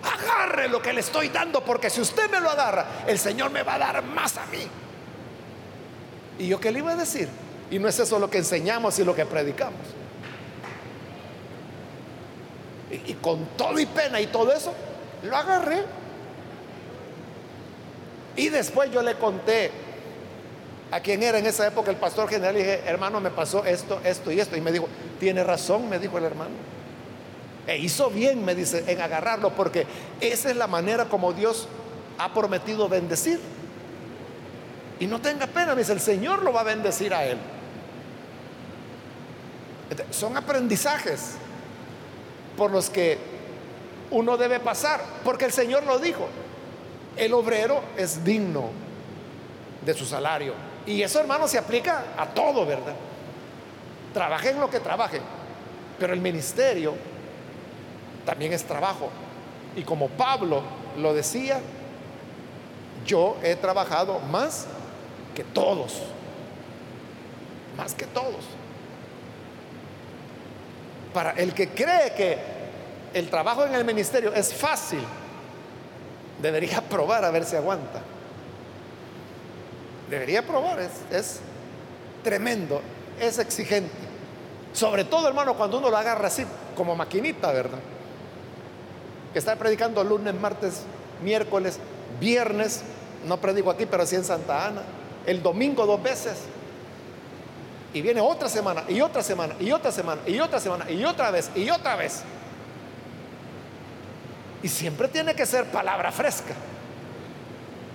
[0.03, 3.63] Agarre lo que le estoy dando, porque si usted me lo agarra, el Señor me
[3.63, 4.67] va a dar más a mí.
[6.39, 7.29] ¿Y yo qué le iba a decir?
[7.71, 9.79] Y no es eso lo que enseñamos y lo que predicamos.
[12.91, 14.73] Y, con todo y pena y todo eso,
[15.23, 15.83] lo agarré.
[18.35, 19.71] Y después yo le conté
[20.93, 23.99] a quien era en esa época el pastor general y dije, hermano, me pasó esto,
[24.03, 24.55] esto y esto.
[24.55, 24.87] Y me dijo,
[25.19, 26.51] tiene razón, me dijo el hermano.
[27.65, 29.87] E hizo bien, me dice, en agarrarlo, porque
[30.21, 31.67] esa es la manera como Dios
[32.19, 33.39] ha prometido bendecir.
[34.99, 37.39] Y no tenga pena, dice, el Señor lo va a bendecir a él.
[40.11, 41.31] Son aprendizajes
[42.55, 43.17] por los que
[44.11, 46.27] uno debe pasar, porque el Señor lo dijo.
[47.17, 48.69] El obrero es digno
[49.83, 50.53] de su salario.
[50.85, 52.93] Y eso, hermano, se aplica a todo, ¿verdad?
[54.13, 55.21] Trabajen lo que trabajen.
[55.97, 56.93] Pero el ministerio
[58.25, 59.09] también es trabajo.
[59.75, 60.61] Y como Pablo
[60.97, 61.59] lo decía,
[63.05, 64.67] yo he trabajado más
[65.33, 66.01] que todos.
[67.77, 68.45] Más que todos.
[71.13, 72.37] Para el que cree que
[73.13, 75.03] el trabajo en el ministerio es fácil,
[76.41, 78.01] debería probar a ver si aguanta.
[80.09, 81.39] Debería probar, es, es
[82.23, 82.81] tremendo,
[83.19, 83.91] es exigente.
[84.73, 86.45] Sobre todo, hermano, cuando uno lo agarra así,
[86.75, 87.79] como maquinita, ¿verdad?
[89.31, 90.81] Que está predicando lunes, martes,
[91.23, 91.79] miércoles,
[92.19, 92.81] viernes,
[93.25, 94.81] no predico aquí, pero sí en Santa Ana,
[95.25, 96.37] el domingo dos veces.
[97.93, 101.29] Y viene otra semana, y otra semana, y otra semana, y otra semana, y otra
[101.29, 102.23] vez, y otra vez.
[104.63, 106.53] Y siempre tiene que ser palabra fresca.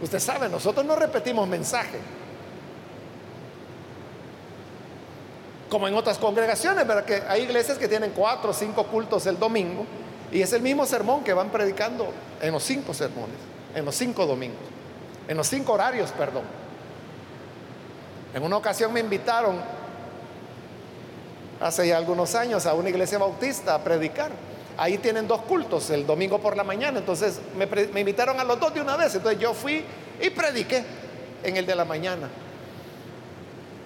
[0.01, 1.99] Usted sabe, nosotros no repetimos mensaje.
[5.69, 7.05] Como en otras congregaciones, ¿verdad?
[7.05, 9.85] Que hay iglesias que tienen cuatro o cinco cultos el domingo
[10.33, 12.09] y es el mismo sermón que van predicando
[12.41, 13.37] en los cinco sermones,
[13.75, 14.63] en los cinco domingos,
[15.27, 16.45] en los cinco horarios, perdón.
[18.35, 19.61] En una ocasión me invitaron
[21.61, 24.31] hace ya algunos años a una iglesia bautista a predicar.
[24.79, 27.01] Ahí tienen dos cultos, el domingo por la mañana.
[27.01, 29.15] Entonces me, invitaron a los dos de una vez.
[29.15, 29.85] Entonces yo fui
[30.21, 30.85] y prediqué
[31.43, 32.29] en el de la mañana.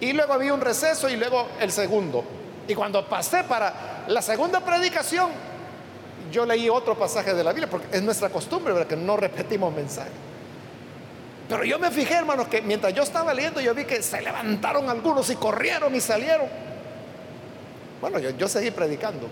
[0.00, 2.24] Y luego había un receso y luego el segundo.
[2.68, 5.30] Y cuando pasé para la segunda predicación,
[6.30, 8.88] yo leí otro pasaje de la Biblia, porque es nuestra costumbre, ¿verdad?
[8.88, 10.12] que no repetimos mensajes.
[11.48, 14.88] Pero yo me fijé, hermanos, que mientras yo estaba leyendo, yo vi que se levantaron
[14.88, 16.46] algunos y corrieron y salieron.
[18.00, 19.28] Bueno, yo, seguí predicando.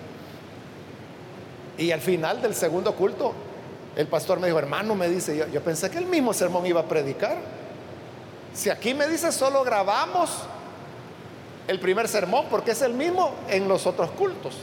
[1.81, 3.33] Y al final del segundo culto,
[3.97, 6.83] el pastor me dijo, hermano, me dice, yo, yo pensé que el mismo sermón iba
[6.83, 7.39] a predicar.
[8.53, 10.31] Si aquí me dice, solo grabamos
[11.67, 14.59] el primer sermón, porque es el mismo en los otros cultos.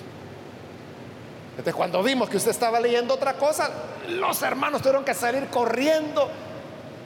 [1.52, 3.72] Entonces, cuando vimos que usted estaba leyendo otra cosa,
[4.10, 6.30] los hermanos tuvieron que salir corriendo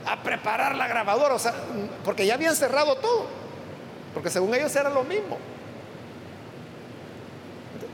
[0.05, 1.53] a preparar la grabadora, o sea,
[2.03, 3.27] porque ya habían cerrado todo,
[4.13, 5.37] porque según ellos era lo mismo.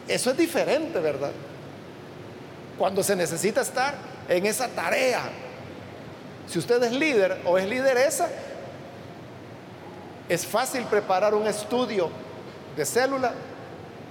[0.07, 1.30] Eso es diferente, ¿verdad?
[2.78, 3.95] Cuando se necesita estar
[4.30, 5.21] en esa tarea.
[6.47, 8.30] Si usted es líder o es lideresa,
[10.30, 12.09] es fácil preparar un estudio
[12.75, 13.34] de célula,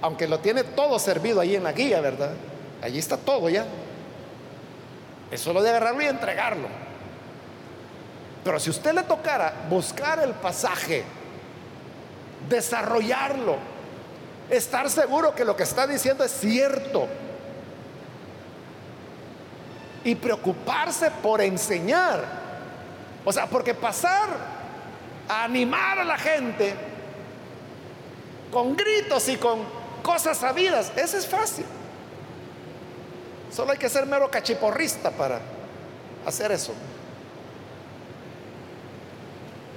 [0.01, 2.31] aunque lo tiene todo servido ahí en la guía, ¿verdad?
[2.81, 3.65] Allí está todo ya.
[5.31, 6.67] Es solo de agarrarlo y entregarlo.
[8.43, 11.03] Pero si usted le tocara buscar el pasaje,
[12.47, 13.57] desarrollarlo,
[14.49, 17.07] estar seguro que lo que está diciendo es cierto.
[20.03, 22.23] Y preocuparse por enseñar.
[23.25, 24.29] O sea, porque pasar
[25.27, 26.73] a animar a la gente
[28.51, 29.59] con gritos y con
[30.01, 31.65] cosas sabidas, eso es fácil.
[33.51, 35.39] Solo hay que ser mero cachiporrista para
[36.25, 36.73] hacer eso.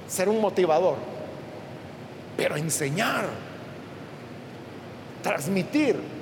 [0.07, 0.97] Ser un motivador.
[2.37, 3.25] Pero enseñar,
[5.23, 6.20] transmitir.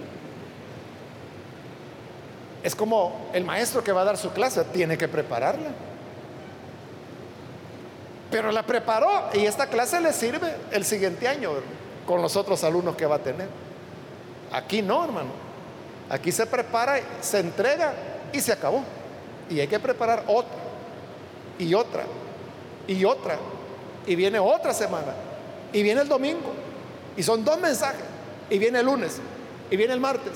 [2.70, 5.72] Es como el maestro que va a dar su clase, tiene que prepararla.
[8.30, 11.50] Pero la preparó y esta clase le sirve el siguiente año
[12.06, 13.48] con los otros alumnos que va a tener.
[14.52, 15.32] Aquí no, hermano.
[16.12, 17.92] Aquí se prepara, se entrega
[18.32, 18.84] y se acabó.
[19.50, 20.60] Y hay que preparar otra
[21.58, 22.04] y otra
[22.86, 23.36] y otra.
[24.06, 25.16] Y viene otra semana.
[25.74, 26.54] Y viene el domingo.
[27.18, 28.06] Y son dos mensajes.
[28.48, 29.20] Y viene el lunes.
[29.72, 30.34] Y viene el martes.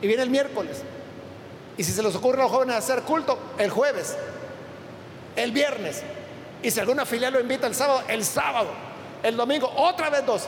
[0.00, 0.84] Y viene el miércoles.
[1.76, 4.16] Y si se les ocurre a los jóvenes hacer culto, el jueves.
[5.34, 6.02] El viernes.
[6.62, 8.70] Y si alguna filial lo invita el sábado, el sábado.
[9.22, 10.46] El domingo, otra vez dos.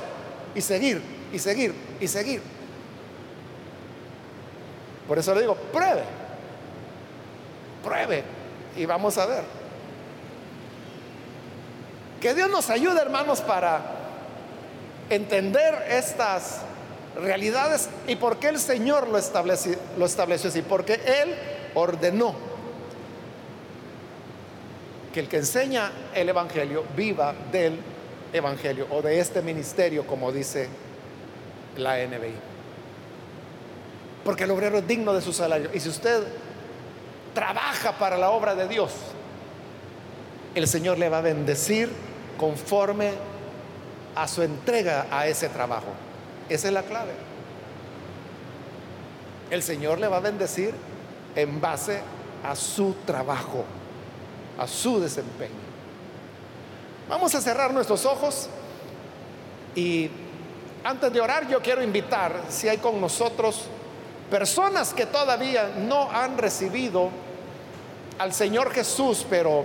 [0.54, 1.02] Y seguir,
[1.32, 2.42] y seguir, y seguir.
[5.06, 6.02] Por eso le digo, pruebe.
[7.82, 8.24] Pruebe.
[8.76, 9.44] Y vamos a ver.
[12.20, 13.80] Que Dios nos ayude, hermanos, para
[15.08, 16.62] entender estas
[17.18, 20.62] realidades y por qué el Señor lo estableció, lo estableció así.
[20.62, 21.34] Porque Él
[21.74, 22.34] ordenó
[25.12, 27.78] que el que enseña el Evangelio viva del
[28.32, 30.68] Evangelio o de este ministerio, como dice
[31.76, 32.48] la NBI
[34.28, 35.70] porque el obrero es digno de su salario.
[35.72, 36.22] Y si usted
[37.32, 38.92] trabaja para la obra de Dios,
[40.54, 41.88] el Señor le va a bendecir
[42.36, 43.12] conforme
[44.14, 45.86] a su entrega a ese trabajo.
[46.48, 47.12] Esa es la clave.
[49.50, 50.74] El Señor le va a bendecir
[51.34, 52.00] en base
[52.44, 53.64] a su trabajo,
[54.58, 55.68] a su desempeño.
[57.08, 58.48] Vamos a cerrar nuestros ojos
[59.74, 60.10] y
[60.84, 63.68] antes de orar yo quiero invitar, si hay con nosotros
[64.30, 67.08] Personas que todavía no han recibido
[68.18, 69.64] al Señor Jesús, pero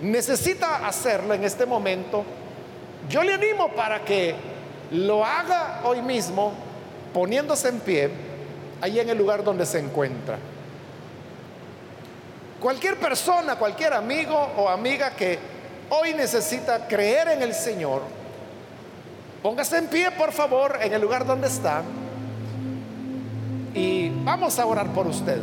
[0.00, 2.24] necesita hacerlo en este momento,
[3.10, 4.34] yo le animo para que
[4.94, 6.52] lo haga hoy mismo
[7.12, 8.10] poniéndose en pie
[8.80, 10.38] ahí en el lugar donde se encuentra.
[12.60, 15.38] Cualquier persona, cualquier amigo o amiga que
[15.90, 18.02] hoy necesita creer en el Señor,
[19.42, 21.82] póngase en pie por favor en el lugar donde está
[23.74, 25.40] y vamos a orar por usted.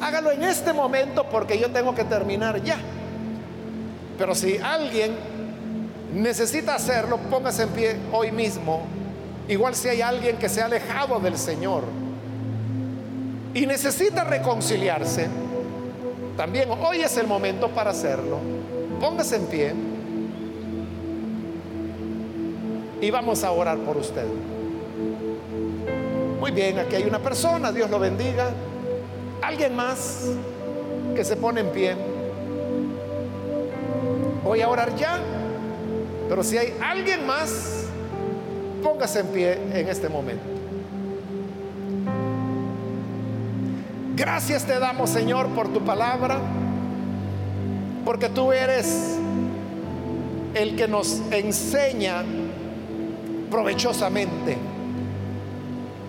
[0.00, 2.78] Hágalo en este momento porque yo tengo que terminar ya.
[4.16, 5.33] Pero si alguien
[6.14, 8.82] necesita hacerlo, póngase en pie hoy mismo.
[9.48, 11.82] Igual si hay alguien que se ha alejado del Señor
[13.52, 15.28] y necesita reconciliarse,
[16.36, 18.38] también hoy es el momento para hacerlo.
[19.00, 19.74] Póngase en pie
[23.00, 24.26] y vamos a orar por usted.
[26.40, 28.50] Muy bien, aquí hay una persona, Dios lo bendiga.
[29.42, 30.26] Alguien más
[31.14, 31.94] que se pone en pie.
[34.42, 35.20] Voy a orar ya,
[36.28, 37.84] pero si hay alguien más,
[38.82, 40.44] póngase en pie en este momento.
[44.16, 46.38] Gracias te damos, Señor, por tu palabra,
[48.04, 49.18] porque tú eres
[50.54, 52.24] el que nos enseña
[53.50, 54.56] provechosamente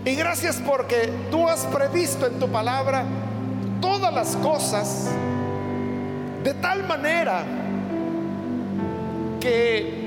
[0.06, 3.06] y gracias porque tú has previsto en tu palabra
[3.82, 5.10] todas las cosas
[6.44, 7.44] de tal manera
[9.40, 10.05] que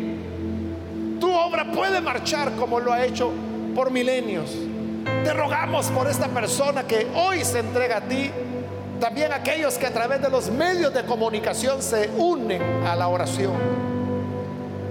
[1.20, 3.30] tu obra puede marchar como lo ha hecho
[3.74, 4.50] por milenios.
[5.24, 8.30] Te rogamos por esta persona que hoy se entrega a ti,
[9.00, 13.54] también aquellos que a través de los medios de comunicación se unen a la oración.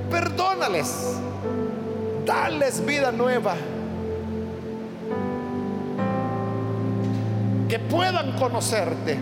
[0.09, 1.17] Perdónales,
[2.25, 3.55] dales vida nueva
[7.67, 9.17] que puedan conocerte,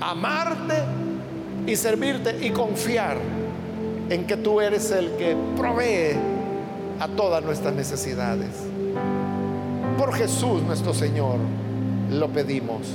[0.00, 0.74] amarte
[1.66, 3.18] y servirte y confiar
[4.10, 6.16] en que tú eres el que provee
[7.00, 8.50] a todas nuestras necesidades.
[9.96, 11.38] Por Jesús nuestro Señor
[12.10, 12.88] lo pedimos.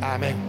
[0.00, 0.47] Amén.